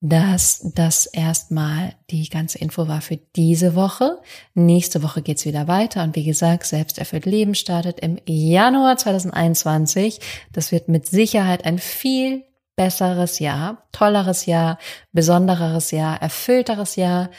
dass 0.02 0.72
das 0.76 1.06
erstmal 1.08 1.94
die 2.10 2.30
ganze 2.30 2.58
Info 2.58 2.88
war 2.88 3.02
für 3.02 3.18
diese 3.36 3.76
Woche. 3.76 4.20
Nächste 4.54 5.04
Woche 5.04 5.22
geht's 5.22 5.46
wieder 5.46 5.68
weiter 5.68 6.04
und 6.04 6.16
wie 6.16 6.24
gesagt, 6.24 6.66
Selbsterfüllt 6.66 7.26
Leben 7.26 7.54
startet 7.54 8.00
im 8.00 8.18
Januar 8.26 8.98
2021. 8.98 10.20
Das 10.54 10.72
wird 10.72 10.88
mit 10.88 11.06
Sicherheit 11.06 11.66
ein 11.66 11.80
viel 11.80 12.44
besseres 12.78 13.40
Jahr, 13.40 13.90
tolleres 13.92 14.46
Jahr, 14.46 14.80
besondereres 15.12 15.92
Jahr, 15.92 16.22
erfüllteres 16.22 16.96
Jahr 16.96 17.30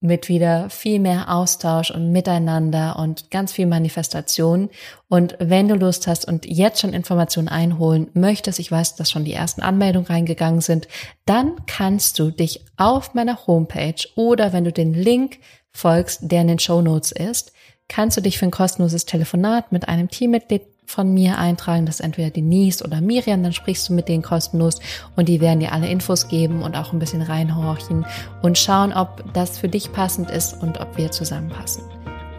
mit 0.00 0.28
wieder 0.28 0.70
viel 0.70 1.00
mehr 1.00 1.34
Austausch 1.34 1.90
und 1.90 2.12
Miteinander 2.12 2.98
und 2.98 3.30
ganz 3.30 3.52
viel 3.52 3.66
Manifestation. 3.66 4.70
Und 5.08 5.36
wenn 5.40 5.66
du 5.66 5.74
Lust 5.74 6.06
hast 6.06 6.26
und 6.26 6.46
jetzt 6.46 6.80
schon 6.80 6.92
Informationen 6.92 7.48
einholen 7.48 8.08
möchtest, 8.14 8.60
ich 8.60 8.70
weiß, 8.70 8.94
dass 8.94 9.10
schon 9.10 9.24
die 9.24 9.32
ersten 9.32 9.62
Anmeldungen 9.62 10.06
reingegangen 10.06 10.60
sind, 10.60 10.86
dann 11.26 11.56
kannst 11.66 12.18
du 12.18 12.30
dich 12.30 12.64
auf 12.76 13.14
meiner 13.14 13.46
Homepage 13.46 14.06
oder 14.14 14.52
wenn 14.52 14.64
du 14.64 14.72
den 14.72 14.94
Link 14.94 15.38
folgst, 15.72 16.20
der 16.22 16.42
in 16.42 16.48
den 16.48 16.58
Show 16.60 16.80
Notes 16.80 17.10
ist, 17.10 17.52
kannst 17.88 18.16
du 18.16 18.20
dich 18.20 18.38
für 18.38 18.46
ein 18.46 18.52
kostenloses 18.52 19.04
Telefonat 19.04 19.72
mit 19.72 19.88
einem 19.88 20.08
Teammitglied 20.08 20.62
von 20.88 21.12
mir 21.12 21.38
eintragen. 21.38 21.84
Das 21.84 21.96
ist 21.96 22.04
entweder 22.04 22.30
Denise 22.30 22.82
oder 22.82 23.00
Miriam, 23.00 23.42
dann 23.42 23.52
sprichst 23.52 23.88
du 23.88 23.92
mit 23.92 24.08
denen 24.08 24.22
kostenlos 24.22 24.80
und 25.16 25.28
die 25.28 25.40
werden 25.40 25.60
dir 25.60 25.72
alle 25.72 25.88
Infos 25.88 26.28
geben 26.28 26.62
und 26.62 26.76
auch 26.76 26.92
ein 26.92 26.98
bisschen 26.98 27.20
reinhorchen 27.20 28.06
und 28.40 28.56
schauen, 28.56 28.94
ob 28.94 29.22
das 29.34 29.58
für 29.58 29.68
dich 29.68 29.92
passend 29.92 30.30
ist 30.30 30.60
und 30.62 30.80
ob 30.80 30.96
wir 30.96 31.10
zusammenpassen. 31.10 31.84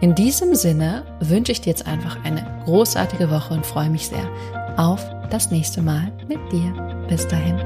In 0.00 0.16
diesem 0.16 0.54
Sinne 0.54 1.04
wünsche 1.20 1.52
ich 1.52 1.60
dir 1.60 1.70
jetzt 1.70 1.86
einfach 1.86 2.24
eine 2.24 2.44
großartige 2.64 3.30
Woche 3.30 3.54
und 3.54 3.64
freue 3.64 3.90
mich 3.90 4.08
sehr 4.08 4.28
auf 4.76 5.08
das 5.30 5.50
nächste 5.52 5.80
Mal 5.80 6.10
mit 6.26 6.40
dir. 6.50 7.06
Bis 7.08 7.28
dahin. 7.28 7.56